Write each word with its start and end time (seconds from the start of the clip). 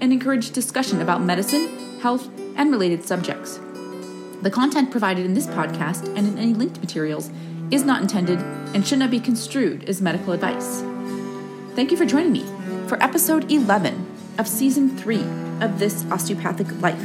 and 0.00 0.12
encourage 0.12 0.50
discussion 0.50 1.00
about 1.00 1.22
medicine, 1.22 1.98
health, 2.00 2.28
and 2.56 2.70
related 2.70 3.04
subjects. 3.04 3.60
The 4.42 4.50
content 4.50 4.90
provided 4.90 5.26
in 5.26 5.34
this 5.34 5.46
podcast 5.46 6.06
and 6.16 6.26
in 6.26 6.38
any 6.38 6.54
linked 6.54 6.80
materials 6.80 7.30
is 7.70 7.84
not 7.84 8.00
intended 8.02 8.38
and 8.74 8.86
should 8.86 8.98
not 8.98 9.10
be 9.10 9.20
construed 9.20 9.88
as 9.88 10.00
medical 10.00 10.32
advice. 10.32 10.82
Thank 11.74 11.90
you 11.90 11.96
for 11.96 12.06
joining 12.06 12.32
me 12.32 12.44
for 12.88 13.02
episode 13.02 13.50
11 13.50 14.06
of 14.38 14.48
season 14.48 14.96
3 14.96 15.20
of 15.60 15.78
This 15.78 16.04
Osteopathic 16.10 16.80
Life. 16.80 17.02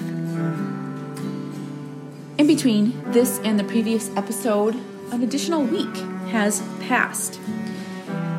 In 2.38 2.48
between 2.48 3.12
this 3.12 3.39
and 3.44 3.59
the 3.59 3.64
previous 3.64 4.09
episode, 4.16 4.75
an 5.12 5.23
additional 5.23 5.64
week 5.64 5.95
has 6.31 6.62
passed. 6.81 7.39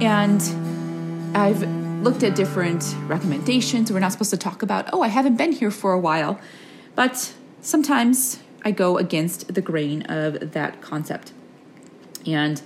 And 0.00 0.42
I've 1.36 1.86
looked 2.06 2.23
at 2.23 2.37
different 2.37 2.95
recommendations. 3.09 3.91
We're 3.91 3.98
not 3.98 4.12
supposed 4.12 4.30
to 4.30 4.37
talk 4.37 4.62
about, 4.62 4.88
oh, 4.92 5.02
I 5.02 5.09
haven't 5.09 5.34
been 5.34 5.51
here 5.51 5.73
for 5.73 5.92
a 5.92 5.98
while. 5.98 6.38
But 6.95 7.34
sometimes 7.62 8.38
I 8.64 8.70
go 8.70 8.97
against 8.97 9.53
the 9.53 9.61
grain 9.61 10.03
of 10.03 10.53
that 10.53 10.81
concept. 10.81 11.33
And 12.25 12.62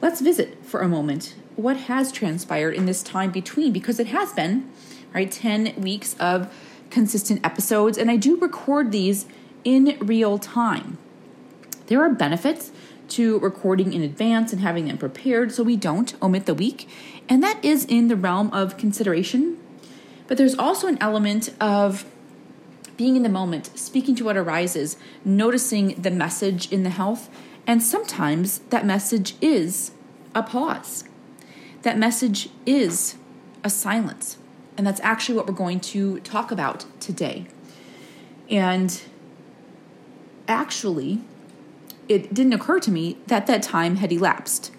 let's 0.00 0.20
visit 0.20 0.64
for 0.64 0.82
a 0.82 0.88
moment 0.88 1.34
what 1.56 1.76
has 1.88 2.12
transpired 2.12 2.74
in 2.74 2.86
this 2.86 3.02
time 3.02 3.32
between, 3.32 3.72
because 3.72 3.98
it 3.98 4.06
has 4.06 4.32
been, 4.34 4.70
right, 5.12 5.32
10 5.32 5.74
weeks 5.80 6.14
of 6.20 6.54
consistent 6.90 7.44
episodes. 7.44 7.98
And 7.98 8.08
I 8.08 8.14
do 8.14 8.36
record 8.36 8.92
these 8.92 9.26
in 9.64 9.98
real 10.00 10.38
time. 10.38 10.96
There 11.86 12.00
are 12.04 12.10
benefits 12.10 12.70
to 13.10 13.38
recording 13.40 13.92
in 13.92 14.02
advance 14.02 14.52
and 14.52 14.62
having 14.62 14.86
them 14.86 14.98
prepared 14.98 15.52
so 15.52 15.62
we 15.62 15.76
don't 15.76 16.14
omit 16.22 16.46
the 16.46 16.54
week. 16.54 16.88
And 17.28 17.42
that 17.42 17.64
is 17.64 17.84
in 17.84 18.08
the 18.08 18.16
realm 18.16 18.52
of 18.52 18.76
consideration. 18.76 19.58
But 20.26 20.38
there's 20.38 20.54
also 20.54 20.86
an 20.86 20.98
element 21.00 21.54
of 21.60 22.04
being 22.96 23.16
in 23.16 23.22
the 23.22 23.28
moment, 23.28 23.78
speaking 23.78 24.14
to 24.16 24.24
what 24.24 24.36
arises, 24.36 24.96
noticing 25.24 26.00
the 26.00 26.10
message 26.10 26.70
in 26.70 26.82
the 26.82 26.90
health. 26.90 27.30
And 27.66 27.82
sometimes 27.82 28.58
that 28.70 28.84
message 28.84 29.34
is 29.40 29.92
a 30.34 30.42
pause. 30.42 31.04
That 31.82 31.98
message 31.98 32.50
is 32.66 33.16
a 33.64 33.70
silence. 33.70 34.38
And 34.76 34.86
that's 34.86 35.00
actually 35.00 35.36
what 35.36 35.46
we're 35.46 35.54
going 35.54 35.80
to 35.80 36.20
talk 36.20 36.50
about 36.50 36.84
today. 37.00 37.46
And 38.50 39.00
actually, 40.46 41.22
it 42.10 42.34
didn't 42.34 42.52
occur 42.52 42.80
to 42.80 42.90
me 42.90 43.16
that 43.28 43.46
that 43.46 43.62
time 43.62 43.96
had 43.96 44.10
elapsed. 44.10 44.72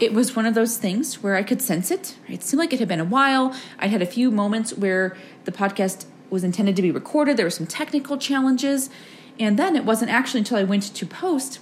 It 0.00 0.12
was 0.12 0.34
one 0.34 0.44
of 0.44 0.54
those 0.54 0.76
things 0.76 1.22
where 1.22 1.36
I 1.36 1.44
could 1.44 1.62
sense 1.62 1.92
it. 1.92 2.16
It 2.28 2.42
seemed 2.42 2.58
like 2.58 2.72
it 2.72 2.80
had 2.80 2.88
been 2.88 2.98
a 2.98 3.04
while. 3.04 3.54
I 3.78 3.86
had 3.86 4.02
a 4.02 4.06
few 4.06 4.32
moments 4.32 4.74
where 4.74 5.16
the 5.44 5.52
podcast 5.52 6.06
was 6.30 6.42
intended 6.42 6.74
to 6.74 6.82
be 6.82 6.90
recorded. 6.90 7.36
There 7.36 7.46
were 7.46 7.50
some 7.50 7.68
technical 7.68 8.18
challenges. 8.18 8.90
And 9.38 9.56
then 9.56 9.76
it 9.76 9.84
wasn't 9.84 10.10
actually 10.10 10.40
until 10.40 10.58
I 10.58 10.64
went 10.64 10.82
to 10.92 11.06
post 11.06 11.60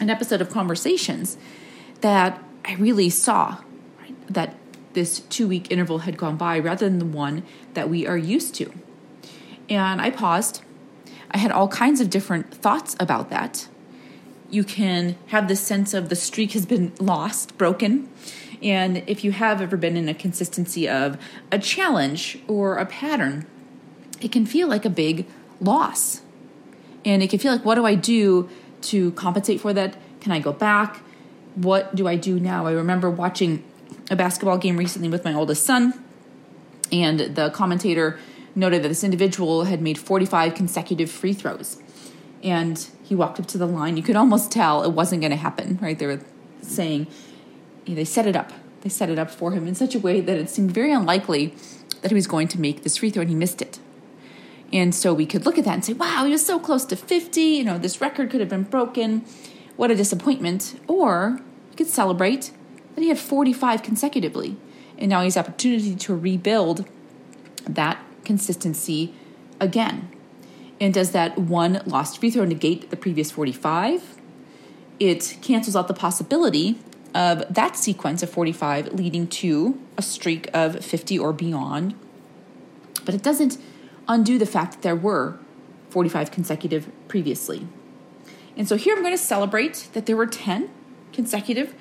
an 0.00 0.10
episode 0.10 0.42
of 0.42 0.50
Conversations 0.50 1.38
that 2.02 2.42
I 2.66 2.74
really 2.74 3.08
saw 3.08 3.62
right, 3.98 4.14
that 4.28 4.54
this 4.92 5.20
two 5.20 5.48
week 5.48 5.70
interval 5.70 6.00
had 6.00 6.18
gone 6.18 6.36
by 6.36 6.58
rather 6.58 6.86
than 6.86 6.98
the 6.98 7.06
one 7.06 7.42
that 7.72 7.88
we 7.88 8.06
are 8.06 8.18
used 8.18 8.54
to. 8.56 8.70
And 9.70 10.02
I 10.02 10.10
paused. 10.10 10.60
I 11.30 11.38
had 11.38 11.50
all 11.50 11.68
kinds 11.68 12.02
of 12.02 12.10
different 12.10 12.52
thoughts 12.52 12.96
about 13.00 13.30
that 13.30 13.66
you 14.50 14.64
can 14.64 15.16
have 15.28 15.48
this 15.48 15.60
sense 15.60 15.94
of 15.94 16.08
the 16.08 16.16
streak 16.16 16.52
has 16.52 16.66
been 16.66 16.92
lost, 16.98 17.56
broken. 17.56 18.08
And 18.62 18.98
if 19.06 19.24
you 19.24 19.32
have 19.32 19.60
ever 19.60 19.76
been 19.76 19.96
in 19.96 20.08
a 20.08 20.14
consistency 20.14 20.88
of 20.88 21.16
a 21.50 21.58
challenge 21.58 22.38
or 22.46 22.76
a 22.76 22.86
pattern, 22.86 23.46
it 24.20 24.32
can 24.32 24.44
feel 24.44 24.68
like 24.68 24.84
a 24.84 24.90
big 24.90 25.26
loss. 25.60 26.22
And 27.04 27.22
it 27.22 27.30
can 27.30 27.38
feel 27.38 27.52
like, 27.52 27.64
what 27.64 27.76
do 27.76 27.86
I 27.86 27.94
do 27.94 28.48
to 28.82 29.12
compensate 29.12 29.60
for 29.60 29.72
that? 29.72 29.96
Can 30.20 30.32
I 30.32 30.40
go 30.40 30.52
back? 30.52 31.02
What 31.54 31.94
do 31.94 32.06
I 32.06 32.16
do 32.16 32.38
now? 32.38 32.66
I 32.66 32.72
remember 32.72 33.10
watching 33.10 33.64
a 34.10 34.16
basketball 34.16 34.58
game 34.58 34.76
recently 34.76 35.08
with 35.08 35.24
my 35.24 35.32
oldest 35.32 35.64
son, 35.64 35.94
and 36.92 37.20
the 37.20 37.50
commentator 37.50 38.18
noted 38.54 38.82
that 38.82 38.88
this 38.88 39.04
individual 39.04 39.64
had 39.64 39.80
made 39.80 39.96
45 39.96 40.54
consecutive 40.54 41.10
free 41.10 41.32
throws. 41.32 41.80
And 42.42 42.88
he 43.10 43.16
walked 43.16 43.40
up 43.40 43.46
to 43.46 43.58
the 43.58 43.66
line. 43.66 43.96
You 43.96 44.04
could 44.04 44.14
almost 44.14 44.52
tell 44.52 44.84
it 44.84 44.92
wasn't 44.92 45.20
going 45.20 45.32
to 45.32 45.36
happen, 45.36 45.80
right? 45.82 45.98
They 45.98 46.06
were 46.06 46.20
saying, 46.62 47.08
they 47.84 48.04
set 48.04 48.24
it 48.24 48.36
up. 48.36 48.52
They 48.82 48.88
set 48.88 49.10
it 49.10 49.18
up 49.18 49.32
for 49.32 49.50
him 49.50 49.66
in 49.66 49.74
such 49.74 49.96
a 49.96 49.98
way 49.98 50.20
that 50.20 50.38
it 50.38 50.48
seemed 50.48 50.70
very 50.70 50.92
unlikely 50.92 51.52
that 52.02 52.12
he 52.12 52.14
was 52.14 52.28
going 52.28 52.46
to 52.46 52.60
make 52.60 52.84
this 52.84 52.98
free 52.98 53.10
throw 53.10 53.22
and 53.22 53.28
he 53.28 53.34
missed 53.34 53.60
it. 53.60 53.80
And 54.72 54.94
so 54.94 55.12
we 55.12 55.26
could 55.26 55.44
look 55.44 55.58
at 55.58 55.64
that 55.64 55.74
and 55.74 55.84
say, 55.84 55.92
wow, 55.92 56.24
he 56.24 56.30
was 56.30 56.46
so 56.46 56.60
close 56.60 56.84
to 56.84 56.94
50. 56.94 57.40
You 57.40 57.64
know, 57.64 57.78
this 57.78 58.00
record 58.00 58.30
could 58.30 58.38
have 58.38 58.48
been 58.48 58.62
broken. 58.62 59.24
What 59.74 59.90
a 59.90 59.96
disappointment. 59.96 60.80
Or 60.86 61.40
we 61.70 61.74
could 61.74 61.88
celebrate 61.88 62.52
that 62.94 63.02
he 63.02 63.08
had 63.08 63.18
45 63.18 63.82
consecutively. 63.82 64.56
And 64.96 65.10
now 65.10 65.18
he 65.18 65.24
has 65.26 65.36
opportunity 65.36 65.96
to 65.96 66.14
rebuild 66.14 66.88
that 67.68 67.98
consistency 68.24 69.16
again. 69.58 70.12
And 70.80 70.94
does 70.94 71.10
that 71.10 71.38
one 71.38 71.82
lost 71.84 72.18
free 72.18 72.30
throw 72.30 72.44
negate 72.44 72.90
the 72.90 72.96
previous 72.96 73.30
45? 73.30 74.16
It 74.98 75.36
cancels 75.42 75.76
out 75.76 75.88
the 75.88 75.94
possibility 75.94 76.78
of 77.14 77.42
that 77.52 77.76
sequence 77.76 78.22
of 78.22 78.30
45 78.30 78.94
leading 78.94 79.26
to 79.26 79.80
a 79.96 80.02
streak 80.02 80.48
of 80.54 80.84
50 80.84 81.18
or 81.18 81.32
beyond. 81.32 81.94
But 83.04 83.14
it 83.14 83.22
doesn't 83.22 83.58
undo 84.08 84.38
the 84.38 84.46
fact 84.46 84.72
that 84.72 84.82
there 84.82 84.96
were 84.96 85.38
45 85.90 86.30
consecutive 86.30 86.90
previously. 87.08 87.66
And 88.56 88.68
so 88.68 88.76
here 88.76 88.94
I'm 88.94 89.02
going 89.02 89.16
to 89.16 89.22
celebrate 89.22 89.88
that 89.92 90.06
there 90.06 90.16
were 90.16 90.26
10 90.26 90.70
consecutive, 91.12 91.74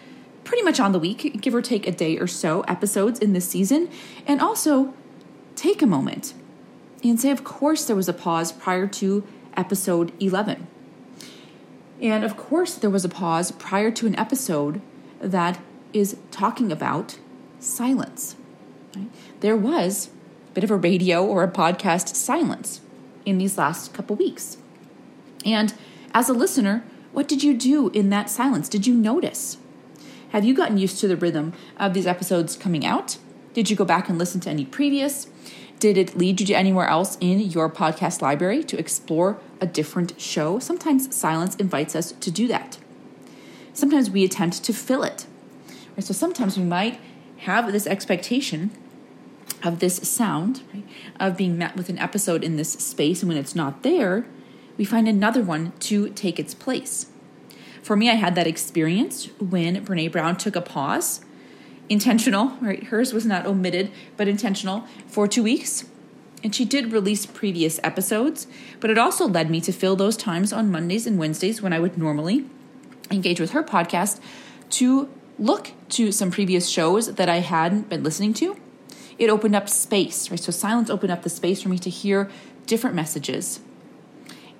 pretty 0.43 0.63
much 0.63 0.79
on 0.79 0.91
the 0.91 0.99
week, 0.99 1.41
give 1.41 1.53
or 1.53 1.61
take 1.61 1.87
a 1.87 1.91
day 1.91 2.17
or 2.17 2.27
so, 2.27 2.61
episodes 2.61 3.19
in 3.19 3.33
this 3.33 3.47
season. 3.47 3.89
And 4.25 4.41
also 4.41 4.93
take 5.55 5.81
a 5.81 5.87
moment 5.87 6.33
and 7.03 7.19
say, 7.19 7.31
of 7.31 7.43
course, 7.43 7.85
there 7.85 7.95
was 7.95 8.09
a 8.09 8.13
pause 8.13 8.51
prior 8.51 8.87
to 8.87 9.25
episode 9.55 10.11
11. 10.19 10.67
And 12.01 12.23
of 12.23 12.37
course, 12.37 12.75
there 12.75 12.89
was 12.89 13.05
a 13.05 13.09
pause 13.09 13.51
prior 13.51 13.91
to 13.91 14.07
an 14.07 14.17
episode 14.17 14.81
that 15.19 15.59
is 15.93 16.17
talking 16.31 16.71
about 16.71 17.19
silence. 17.59 18.35
Right? 18.95 19.09
There 19.41 19.57
was 19.57 20.09
a 20.49 20.53
bit 20.53 20.63
of 20.63 20.71
a 20.71 20.75
radio 20.75 21.25
or 21.25 21.43
a 21.43 21.51
podcast 21.51 22.15
silence 22.15 22.81
in 23.25 23.37
these 23.37 23.57
last 23.57 23.93
couple 23.93 24.15
weeks. 24.15 24.57
And 25.45 25.73
as 26.13 26.29
a 26.29 26.33
listener, 26.33 26.83
what 27.11 27.27
did 27.27 27.43
you 27.43 27.53
do 27.53 27.89
in 27.89 28.09
that 28.09 28.29
silence? 28.29 28.69
Did 28.69 28.87
you 28.87 28.93
notice? 28.93 29.57
Have 30.29 30.45
you 30.45 30.53
gotten 30.53 30.77
used 30.77 30.99
to 30.99 31.07
the 31.07 31.17
rhythm 31.17 31.53
of 31.77 31.93
these 31.93 32.07
episodes 32.07 32.55
coming 32.55 32.85
out? 32.85 33.17
Did 33.53 33.69
you 33.69 33.75
go 33.75 33.85
back 33.85 34.09
and 34.09 34.17
listen 34.17 34.39
to 34.41 34.49
any 34.49 34.65
previous? 34.65 35.27
Did 35.79 35.97
it 35.97 36.17
lead 36.17 36.41
you 36.41 36.45
to 36.47 36.53
anywhere 36.53 36.87
else 36.87 37.17
in 37.21 37.39
your 37.39 37.69
podcast 37.69 38.21
library 38.21 38.63
to 38.65 38.77
explore 38.77 39.39
a 39.61 39.65
different 39.65 40.19
show? 40.19 40.59
Sometimes 40.59 41.15
silence 41.15 41.55
invites 41.55 41.95
us 41.95 42.11
to 42.11 42.29
do 42.29 42.47
that. 42.49 42.77
Sometimes 43.71 44.09
we 44.09 44.25
attempt 44.25 44.63
to 44.65 44.73
fill 44.73 45.03
it. 45.03 45.25
Right? 45.95 46.03
So 46.03 46.13
sometimes 46.13 46.57
we 46.57 46.65
might 46.65 46.99
have 47.37 47.71
this 47.71 47.87
expectation 47.87 48.71
of 49.63 49.79
this 49.79 49.97
sound, 50.07 50.63
right? 50.73 50.83
of 51.19 51.37
being 51.37 51.57
met 51.57 51.77
with 51.77 51.87
an 51.87 51.97
episode 51.97 52.43
in 52.43 52.57
this 52.57 52.73
space, 52.73 53.21
and 53.21 53.29
when 53.29 53.37
it's 53.37 53.55
not 53.55 53.83
there, 53.83 54.25
we 54.77 54.83
find 54.83 55.07
another 55.07 55.41
one 55.41 55.71
to 55.79 56.09
take 56.09 56.39
its 56.39 56.53
place. 56.53 57.07
For 57.81 57.95
me, 57.95 58.09
I 58.09 58.15
had 58.15 58.35
that 58.35 58.47
experience 58.47 59.27
when 59.39 59.85
Brene 59.85 60.11
Brown 60.11 60.35
took 60.35 60.55
a 60.55 60.61
pause 60.61 61.21
intentional, 61.89 62.57
right? 62.61 62.83
Hers 62.85 63.13
was 63.13 63.25
not 63.25 63.45
omitted, 63.45 63.91
but 64.15 64.27
intentional 64.27 64.85
for 65.07 65.27
two 65.27 65.43
weeks. 65.43 65.85
And 66.43 66.55
she 66.55 66.63
did 66.63 66.93
release 66.93 67.25
previous 67.25 67.79
episodes, 67.83 68.47
but 68.79 68.89
it 68.89 68.97
also 68.97 69.27
led 69.27 69.49
me 69.49 69.59
to 69.61 69.73
fill 69.73 69.97
those 69.97 70.15
times 70.15 70.53
on 70.53 70.71
Mondays 70.71 71.05
and 71.05 71.19
Wednesdays 71.19 71.61
when 71.61 71.73
I 71.73 71.79
would 71.79 71.97
normally 71.97 72.45
engage 73.11 73.39
with 73.39 73.51
her 73.51 73.63
podcast 73.63 74.21
to 74.69 75.09
look 75.37 75.71
to 75.89 76.11
some 76.11 76.31
previous 76.31 76.69
shows 76.69 77.15
that 77.15 77.27
I 77.27 77.39
hadn't 77.39 77.89
been 77.89 78.03
listening 78.03 78.33
to 78.35 78.55
it 79.19 79.29
opened 79.29 79.55
up 79.55 79.69
space, 79.69 80.31
right? 80.31 80.39
So 80.39 80.51
silence 80.51 80.89
opened 80.89 81.11
up 81.11 81.23
the 81.23 81.29
space 81.29 81.61
for 81.61 81.69
me 81.69 81.77
to 81.79 81.89
hear 81.89 82.31
different 82.65 82.95
messages. 82.95 83.59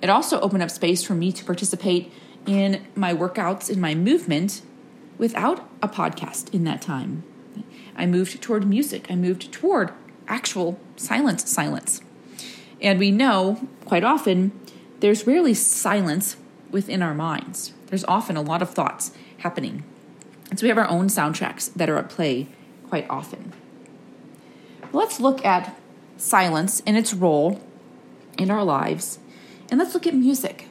It 0.02 0.10
also 0.10 0.38
opened 0.40 0.62
up 0.62 0.70
space 0.70 1.02
for 1.02 1.14
me 1.14 1.32
to 1.32 1.44
participate 1.44 2.12
in 2.46 2.86
my 2.94 3.14
workouts, 3.14 3.70
in 3.70 3.80
my 3.80 3.94
movement, 3.94 4.60
without 5.20 5.68
a 5.82 5.88
podcast 5.88 6.52
in 6.52 6.64
that 6.64 6.80
time. 6.80 7.22
I 7.94 8.06
moved 8.06 8.40
toward 8.40 8.66
music. 8.66 9.06
I 9.10 9.16
moved 9.16 9.52
toward 9.52 9.92
actual 10.26 10.80
silent 10.96 11.42
silence. 11.42 12.00
And 12.80 12.98
we 12.98 13.10
know 13.10 13.68
quite 13.84 14.02
often 14.02 14.58
there's 15.00 15.26
rarely 15.26 15.52
silence 15.52 16.36
within 16.70 17.02
our 17.02 17.12
minds. 17.12 17.74
There's 17.88 18.04
often 18.04 18.38
a 18.38 18.42
lot 18.42 18.62
of 18.62 18.70
thoughts 18.70 19.12
happening. 19.38 19.84
And 20.48 20.58
so 20.58 20.64
we 20.64 20.70
have 20.70 20.78
our 20.78 20.88
own 20.88 21.08
soundtracks 21.08 21.70
that 21.74 21.90
are 21.90 21.98
at 21.98 22.08
play 22.08 22.48
quite 22.88 23.06
often. 23.10 23.52
Let's 24.90 25.20
look 25.20 25.44
at 25.44 25.78
silence 26.16 26.82
and 26.86 26.96
its 26.96 27.12
role 27.12 27.60
in 28.38 28.50
our 28.50 28.64
lives, 28.64 29.18
and 29.70 29.78
let's 29.78 29.92
look 29.92 30.06
at 30.06 30.14
music. 30.14 30.66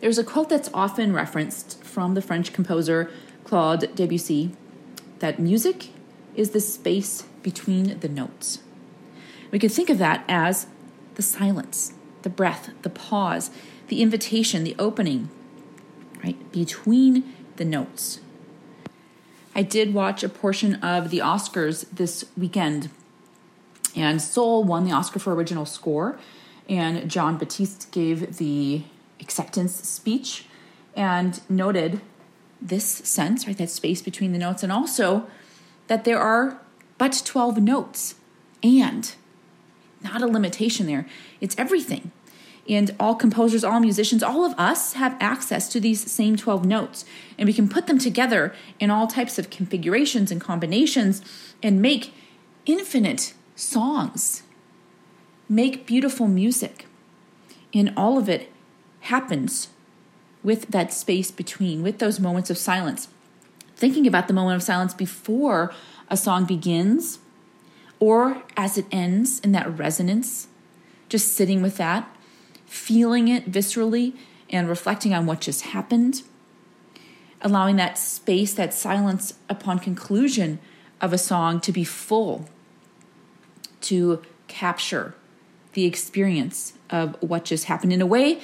There's 0.00 0.18
a 0.18 0.24
quote 0.24 0.50
that's 0.50 0.68
often 0.74 1.14
referenced 1.14 1.82
from 1.82 2.14
the 2.14 2.20
French 2.20 2.52
composer 2.52 3.10
Claude 3.44 3.94
Debussy 3.94 4.50
that 5.20 5.38
music 5.38 5.90
is 6.34 6.50
the 6.50 6.60
space 6.60 7.22
between 7.42 7.98
the 8.00 8.08
notes. 8.08 8.58
We 9.50 9.58
can 9.58 9.70
think 9.70 9.90
of 9.90 9.98
that 9.98 10.24
as 10.28 10.66
the 11.14 11.22
silence, 11.22 11.92
the 12.22 12.30
breath, 12.30 12.70
the 12.82 12.90
pause, 12.90 13.50
the 13.88 14.02
invitation, 14.02 14.64
the 14.64 14.74
opening, 14.78 15.30
right, 16.24 16.50
between 16.50 17.32
the 17.56 17.64
notes. 17.64 18.20
I 19.54 19.62
did 19.62 19.94
watch 19.94 20.24
a 20.24 20.28
portion 20.28 20.74
of 20.76 21.10
the 21.10 21.18
Oscars 21.20 21.86
this 21.92 22.24
weekend, 22.36 22.90
and 23.94 24.20
Soul 24.20 24.64
won 24.64 24.84
the 24.84 24.92
Oscar 24.92 25.20
for 25.20 25.34
original 25.34 25.66
score, 25.66 26.18
and 26.68 27.08
Jon 27.08 27.38
Batiste 27.38 27.92
gave 27.92 28.38
the 28.38 28.82
acceptance 29.20 29.74
speech 29.88 30.46
and 30.96 31.40
noted 31.48 32.00
this 32.64 32.86
sense, 32.86 33.46
right, 33.46 33.58
that 33.58 33.70
space 33.70 34.00
between 34.00 34.32
the 34.32 34.38
notes, 34.38 34.62
and 34.62 34.72
also 34.72 35.26
that 35.86 36.04
there 36.04 36.18
are 36.18 36.60
but 36.96 37.22
12 37.24 37.58
notes 37.60 38.14
and 38.62 39.14
not 40.02 40.22
a 40.22 40.26
limitation 40.26 40.86
there. 40.86 41.06
It's 41.40 41.56
everything. 41.58 42.10
And 42.66 42.94
all 42.98 43.14
composers, 43.14 43.62
all 43.62 43.80
musicians, 43.80 44.22
all 44.22 44.44
of 44.44 44.54
us 44.58 44.94
have 44.94 45.16
access 45.20 45.68
to 45.68 45.80
these 45.80 46.10
same 46.10 46.36
12 46.36 46.64
notes. 46.64 47.04
And 47.38 47.46
we 47.46 47.52
can 47.52 47.68
put 47.68 47.86
them 47.86 47.98
together 47.98 48.54
in 48.80 48.90
all 48.90 49.06
types 49.06 49.38
of 49.38 49.50
configurations 49.50 50.30
and 50.30 50.40
combinations 50.40 51.20
and 51.62 51.82
make 51.82 52.14
infinite 52.64 53.34
songs, 53.54 54.44
make 55.48 55.86
beautiful 55.86 56.26
music. 56.26 56.86
And 57.74 57.92
all 57.96 58.16
of 58.16 58.28
it 58.30 58.50
happens 59.00 59.68
with 60.44 60.68
that 60.68 60.92
space 60.92 61.30
between, 61.30 61.82
with 61.82 61.98
those 61.98 62.20
moments 62.20 62.50
of 62.50 62.58
silence. 62.58 63.08
Thinking 63.74 64.06
about 64.06 64.28
the 64.28 64.34
moment 64.34 64.56
of 64.56 64.62
silence 64.62 64.94
before 64.94 65.72
a 66.08 66.16
song 66.16 66.44
begins 66.44 67.18
or 67.98 68.42
as 68.56 68.76
it 68.76 68.84
ends 68.92 69.40
in 69.40 69.52
that 69.52 69.78
resonance, 69.78 70.48
just 71.08 71.32
sitting 71.32 71.62
with 71.62 71.78
that, 71.78 72.08
feeling 72.66 73.28
it 73.28 73.50
viscerally 73.50 74.14
and 74.50 74.68
reflecting 74.68 75.14
on 75.14 75.26
what 75.26 75.40
just 75.40 75.62
happened, 75.62 76.22
allowing 77.40 77.76
that 77.76 77.96
space, 77.96 78.52
that 78.54 78.74
silence 78.74 79.34
upon 79.48 79.78
conclusion 79.78 80.58
of 81.00 81.12
a 81.12 81.18
song 81.18 81.60
to 81.60 81.72
be 81.72 81.84
full, 81.84 82.48
to 83.80 84.22
capture 84.48 85.14
the 85.72 85.84
experience 85.84 86.74
of 86.90 87.16
what 87.20 87.44
just 87.44 87.64
happened 87.64 87.92
in 87.92 88.00
a 88.00 88.06
way 88.06 88.40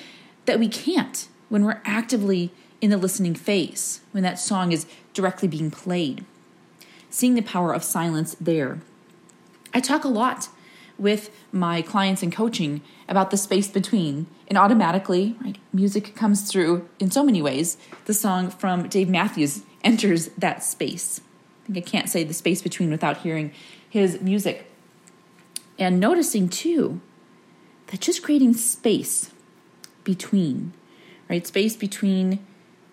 that 0.46 0.58
we 0.58 0.68
can't 0.68 1.28
when 1.50 1.64
we're 1.64 1.82
actively 1.84 2.50
in 2.80 2.88
the 2.88 2.96
listening 2.96 3.34
phase, 3.34 4.00
when 4.12 4.22
that 4.22 4.38
song 4.38 4.72
is 4.72 4.86
directly 5.12 5.46
being 5.46 5.70
played. 5.70 6.24
Seeing 7.10 7.34
the 7.34 7.42
power 7.42 7.74
of 7.74 7.84
silence 7.84 8.34
there. 8.40 8.80
I 9.74 9.80
talk 9.80 10.04
a 10.04 10.08
lot 10.08 10.48
with 10.96 11.30
my 11.52 11.82
clients 11.82 12.22
in 12.22 12.30
coaching 12.30 12.82
about 13.08 13.30
the 13.30 13.36
space 13.36 13.68
between, 13.68 14.26
and 14.48 14.56
automatically, 14.56 15.36
right, 15.42 15.58
music 15.72 16.14
comes 16.14 16.50
through 16.50 16.88
in 16.98 17.10
so 17.10 17.22
many 17.22 17.42
ways. 17.42 17.76
The 18.04 18.14
song 18.14 18.50
from 18.50 18.88
Dave 18.88 19.08
Matthews 19.08 19.62
enters 19.82 20.28
that 20.38 20.62
space. 20.62 21.20
I 21.64 21.72
think 21.72 21.86
I 21.86 21.90
can't 21.90 22.08
say 22.08 22.24
the 22.24 22.34
space 22.34 22.62
between 22.62 22.90
without 22.90 23.18
hearing 23.18 23.52
his 23.88 24.20
music. 24.20 24.70
And 25.78 25.98
noticing 25.98 26.48
too 26.48 27.00
that 27.88 28.00
just 28.00 28.22
creating 28.22 28.54
space 28.54 29.30
between 30.04 30.74
right? 31.30 31.46
Space 31.46 31.76
between 31.76 32.44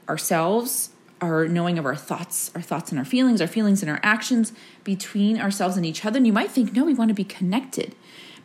ourselves, 0.08 0.92
our 1.20 1.48
knowing 1.48 1.80
of 1.80 1.86
our 1.86 1.96
thoughts, 1.96 2.52
our 2.54 2.62
thoughts 2.62 2.92
and 2.92 3.00
our 3.00 3.06
feelings, 3.06 3.42
our 3.42 3.48
feelings 3.48 3.82
and 3.82 3.90
our 3.90 4.00
actions, 4.04 4.54
between 4.84 5.42
ourselves 5.42 5.76
and 5.76 5.86
each 5.86 6.06
other. 6.06 6.18
And 6.18 6.28
you 6.28 6.32
might 6.32 6.52
think, 6.52 6.72
no, 6.74 6.86
we 6.86 6.94
want 6.94 7.10
to 7.10 7.16
be 7.16 7.24
connected. 7.24 7.96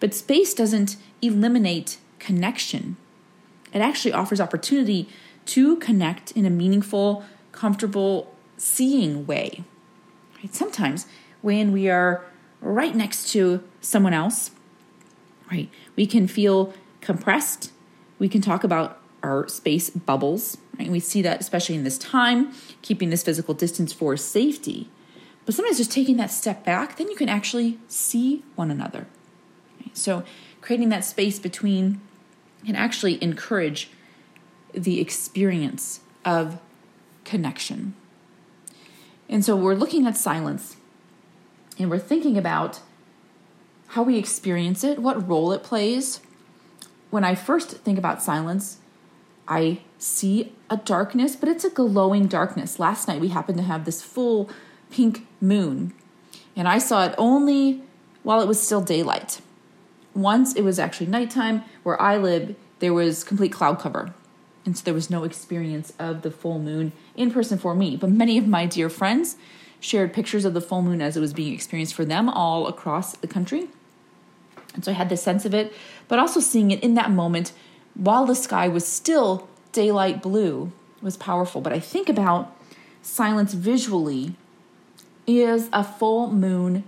But 0.00 0.14
space 0.14 0.54
doesn't 0.54 0.96
eliminate 1.20 1.98
connection, 2.18 2.96
it 3.72 3.80
actually 3.80 4.12
offers 4.12 4.40
opportunity 4.40 5.08
to 5.44 5.76
connect 5.76 6.30
in 6.32 6.44
a 6.44 6.50
meaningful, 6.50 7.24
comfortable, 7.52 8.32
seeing 8.56 9.26
way. 9.26 9.64
Right? 10.38 10.54
Sometimes 10.54 11.06
when 11.40 11.72
we 11.72 11.88
are 11.88 12.24
right 12.60 12.94
next 12.94 13.32
to 13.32 13.62
someone 13.80 14.12
else, 14.12 14.52
right, 15.50 15.68
we 15.96 16.06
can 16.06 16.28
feel 16.28 16.72
compressed. 17.00 17.72
We 18.18 18.28
can 18.28 18.40
talk 18.40 18.62
about 18.62 19.01
our 19.22 19.48
space 19.48 19.90
bubbles. 19.90 20.58
Right? 20.78 20.84
And 20.84 20.92
we 20.92 21.00
see 21.00 21.22
that 21.22 21.40
especially 21.40 21.74
in 21.74 21.84
this 21.84 21.98
time, 21.98 22.52
keeping 22.82 23.10
this 23.10 23.22
physical 23.22 23.54
distance 23.54 23.92
for 23.92 24.16
safety. 24.16 24.88
But 25.44 25.54
sometimes 25.54 25.78
just 25.78 25.92
taking 25.92 26.16
that 26.18 26.30
step 26.30 26.64
back, 26.64 26.96
then 26.96 27.08
you 27.08 27.16
can 27.16 27.28
actually 27.28 27.78
see 27.88 28.44
one 28.54 28.70
another. 28.70 29.06
Right? 29.80 29.96
So 29.96 30.24
creating 30.60 30.88
that 30.90 31.04
space 31.04 31.38
between 31.38 32.00
can 32.64 32.76
actually 32.76 33.22
encourage 33.22 33.90
the 34.72 35.00
experience 35.00 36.00
of 36.24 36.60
connection. 37.24 37.94
And 39.28 39.44
so 39.44 39.56
we're 39.56 39.74
looking 39.74 40.06
at 40.06 40.16
silence 40.16 40.76
and 41.78 41.90
we're 41.90 41.98
thinking 41.98 42.36
about 42.36 42.80
how 43.88 44.02
we 44.02 44.16
experience 44.16 44.84
it, 44.84 44.98
what 44.98 45.28
role 45.28 45.52
it 45.52 45.62
plays. 45.62 46.20
When 47.10 47.24
I 47.24 47.34
first 47.34 47.70
think 47.78 47.98
about 47.98 48.22
silence, 48.22 48.78
I 49.48 49.80
see 49.98 50.52
a 50.70 50.76
darkness, 50.76 51.36
but 51.36 51.48
it's 51.48 51.64
a 51.64 51.70
glowing 51.70 52.26
darkness. 52.26 52.78
Last 52.78 53.08
night 53.08 53.20
we 53.20 53.28
happened 53.28 53.58
to 53.58 53.64
have 53.64 53.84
this 53.84 54.02
full 54.02 54.50
pink 54.90 55.26
moon, 55.40 55.94
and 56.56 56.68
I 56.68 56.78
saw 56.78 57.04
it 57.04 57.14
only 57.18 57.82
while 58.22 58.40
it 58.40 58.48
was 58.48 58.62
still 58.62 58.80
daylight. 58.80 59.40
Once 60.14 60.54
it 60.54 60.62
was 60.62 60.78
actually 60.78 61.06
nighttime, 61.06 61.64
where 61.82 62.00
I 62.00 62.16
live, 62.16 62.54
there 62.78 62.92
was 62.92 63.24
complete 63.24 63.52
cloud 63.52 63.78
cover. 63.78 64.14
And 64.64 64.76
so 64.76 64.84
there 64.84 64.94
was 64.94 65.10
no 65.10 65.24
experience 65.24 65.92
of 65.98 66.22
the 66.22 66.30
full 66.30 66.58
moon 66.58 66.92
in 67.16 67.30
person 67.30 67.58
for 67.58 67.74
me. 67.74 67.96
But 67.96 68.10
many 68.10 68.38
of 68.38 68.46
my 68.46 68.66
dear 68.66 68.88
friends 68.88 69.36
shared 69.80 70.12
pictures 70.12 70.44
of 70.44 70.54
the 70.54 70.60
full 70.60 70.82
moon 70.82 71.02
as 71.02 71.16
it 71.16 71.20
was 71.20 71.32
being 71.32 71.52
experienced 71.52 71.94
for 71.94 72.04
them 72.04 72.28
all 72.28 72.68
across 72.68 73.16
the 73.16 73.26
country. 73.26 73.68
And 74.74 74.84
so 74.84 74.92
I 74.92 74.94
had 74.94 75.08
this 75.08 75.22
sense 75.22 75.44
of 75.44 75.52
it, 75.54 75.72
but 76.06 76.18
also 76.18 76.38
seeing 76.38 76.70
it 76.70 76.82
in 76.82 76.94
that 76.94 77.10
moment 77.10 77.52
while 77.94 78.26
the 78.26 78.34
sky 78.34 78.68
was 78.68 78.86
still 78.86 79.48
daylight 79.72 80.22
blue 80.22 80.72
was 81.00 81.16
powerful. 81.16 81.60
But 81.60 81.72
I 81.72 81.80
think 81.80 82.08
about 82.08 82.56
silence 83.02 83.54
visually 83.54 84.34
is 85.26 85.68
a 85.72 85.84
full 85.84 86.30
moon 86.30 86.84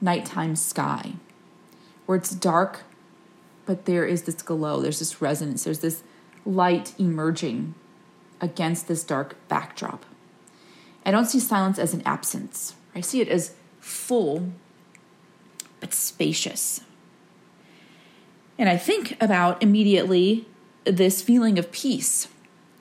nighttime 0.00 0.56
sky 0.56 1.14
where 2.06 2.16
it's 2.16 2.30
dark, 2.30 2.84
but 3.66 3.84
there 3.84 4.06
is 4.06 4.22
this 4.22 4.42
glow, 4.42 4.80
there's 4.80 4.98
this 4.98 5.20
resonance, 5.20 5.64
there's 5.64 5.80
this 5.80 6.02
light 6.46 6.94
emerging 6.98 7.74
against 8.40 8.88
this 8.88 9.04
dark 9.04 9.36
backdrop. 9.48 10.06
I 11.04 11.10
don't 11.10 11.26
see 11.26 11.40
silence 11.40 11.78
as 11.78 11.92
an 11.94 12.02
absence, 12.06 12.74
I 12.94 13.00
see 13.00 13.20
it 13.20 13.28
as 13.28 13.54
full 13.80 14.52
but 15.80 15.94
spacious. 15.94 16.80
And 18.58 18.68
I 18.68 18.76
think 18.76 19.16
about 19.22 19.62
immediately 19.62 20.46
this 20.84 21.22
feeling 21.22 21.58
of 21.58 21.70
peace. 21.70 22.28